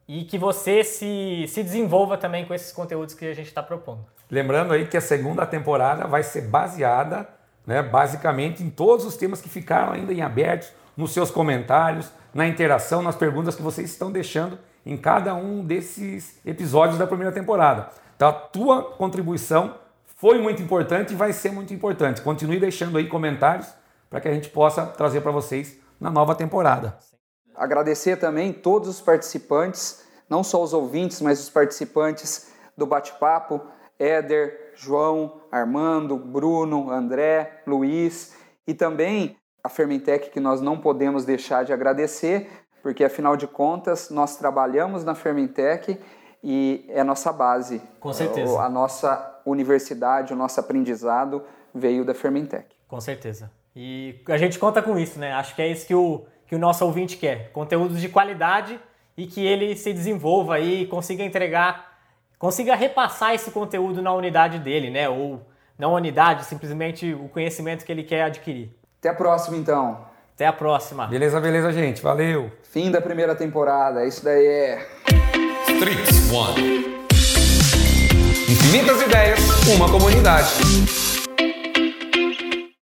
e 0.07 0.23
que 0.23 0.37
você 0.37 0.83
se, 0.83 1.45
se 1.47 1.63
desenvolva 1.63 2.15
também 2.15 2.45
com 2.45 2.53
esses 2.53 2.71
conteúdos 2.71 3.15
que 3.15 3.25
a 3.25 3.33
gente 3.33 3.47
está 3.47 3.63
propondo. 3.63 4.05
Lembrando 4.29 4.73
aí 4.73 4.85
que 4.85 4.95
a 4.95 5.01
segunda 5.01 5.45
temporada 5.45 6.05
vai 6.05 6.21
ser 6.21 6.41
baseada, 6.41 7.27
né, 7.65 7.81
basicamente, 7.81 8.63
em 8.63 8.69
todos 8.69 9.05
os 9.05 9.17
temas 9.17 9.41
que 9.41 9.49
ficaram 9.49 9.93
ainda 9.93 10.13
em 10.13 10.21
abertos, 10.21 10.71
nos 10.95 11.11
seus 11.11 11.31
comentários, 11.31 12.11
na 12.33 12.47
interação, 12.47 13.01
nas 13.01 13.15
perguntas 13.15 13.55
que 13.55 13.61
vocês 13.61 13.89
estão 13.89 14.11
deixando 14.11 14.59
em 14.85 14.95
cada 14.95 15.33
um 15.33 15.65
desses 15.65 16.39
episódios 16.45 16.97
da 16.97 17.07
primeira 17.07 17.31
temporada. 17.31 17.89
Então, 18.15 18.29
a 18.29 18.33
tua 18.33 18.83
contribuição 18.83 19.75
foi 20.17 20.39
muito 20.39 20.61
importante 20.63 21.13
e 21.13 21.15
vai 21.15 21.31
ser 21.31 21.51
muito 21.51 21.71
importante. 21.73 22.21
Continue 22.21 22.59
deixando 22.59 22.97
aí 22.97 23.07
comentários 23.07 23.67
para 24.09 24.19
que 24.19 24.27
a 24.27 24.33
gente 24.33 24.49
possa 24.49 24.85
trazer 24.85 25.21
para 25.21 25.31
vocês 25.31 25.79
na 25.99 26.09
nova 26.09 26.33
temporada. 26.33 26.97
Agradecer 27.55 28.17
também 28.17 28.51
todos 28.51 28.89
os 28.89 28.99
participantes, 28.99 30.03
não 30.27 30.43
só 30.43 30.61
os 30.61 30.73
ouvintes, 30.73 31.21
mas 31.21 31.39
os 31.39 31.49
participantes 31.51 32.51
do 32.75 32.87
bate-papo, 32.87 33.61
Éder, 33.99 34.73
João, 34.75 35.41
Armando, 35.51 36.17
Bruno, 36.17 36.91
André, 36.91 37.61
Luiz 37.67 38.35
e 38.65 38.73
também 38.73 39.37
a 39.63 39.69
Fermentec 39.69 40.31
que 40.31 40.39
nós 40.39 40.61
não 40.61 40.79
podemos 40.79 41.25
deixar 41.25 41.63
de 41.63 41.73
agradecer, 41.73 42.49
porque 42.81 43.03
afinal 43.03 43.37
de 43.37 43.45
contas 43.45 44.09
nós 44.09 44.35
trabalhamos 44.35 45.03
na 45.03 45.13
Fermentec 45.13 45.99
e 46.43 46.85
é 46.89 47.01
a 47.01 47.03
nossa 47.03 47.31
base. 47.31 47.81
Com 47.99 48.13
certeza. 48.13 48.59
A 48.59 48.69
nossa 48.69 49.41
universidade, 49.45 50.33
o 50.33 50.35
nosso 50.35 50.59
aprendizado 50.59 51.43
veio 51.73 52.03
da 52.05 52.13
Fermentec. 52.13 52.65
Com 52.87 52.99
certeza. 52.99 53.51
E 53.75 54.21
a 54.27 54.37
gente 54.37 54.57
conta 54.57 54.81
com 54.81 54.97
isso, 54.97 55.19
né? 55.19 55.33
Acho 55.33 55.55
que 55.55 55.61
é 55.61 55.67
isso 55.67 55.85
que 55.85 55.93
o, 55.93 56.25
que 56.47 56.55
o 56.55 56.59
nosso 56.59 56.83
ouvinte 56.85 57.17
quer. 57.17 57.51
Conteúdos 57.51 58.01
de 58.01 58.09
qualidade 58.09 58.79
e 59.15 59.27
que 59.27 59.45
ele 59.45 59.75
se 59.75 59.93
desenvolva 59.93 60.55
aí 60.55 60.83
e 60.83 60.87
consiga 60.87 61.23
entregar, 61.23 61.97
consiga 62.39 62.75
repassar 62.75 63.33
esse 63.33 63.51
conteúdo 63.51 64.01
na 64.01 64.13
unidade 64.13 64.59
dele, 64.59 64.89
né? 64.89 65.07
Ou 65.09 65.41
não 65.77 65.93
unidade, 65.93 66.45
simplesmente 66.45 67.13
o 67.13 67.29
conhecimento 67.29 67.85
que 67.85 67.91
ele 67.91 68.03
quer 68.03 68.23
adquirir. 68.23 68.71
Até 68.99 69.09
a 69.09 69.13
próxima 69.13 69.57
então. 69.57 70.05
Até 70.33 70.47
a 70.47 70.53
próxima. 70.53 71.07
Beleza, 71.07 71.39
beleza, 71.39 71.71
gente. 71.71 72.01
Valeu! 72.01 72.51
Fim 72.63 72.91
da 72.91 73.01
primeira 73.01 73.35
temporada. 73.35 74.05
Isso 74.05 74.23
daí 74.23 74.45
é 74.45 74.87
Strix 75.77 76.31
One. 76.31 76.59
Infinitas 78.49 78.99
ideias, 78.99 79.39
uma 79.75 79.87
comunidade. 79.87 80.49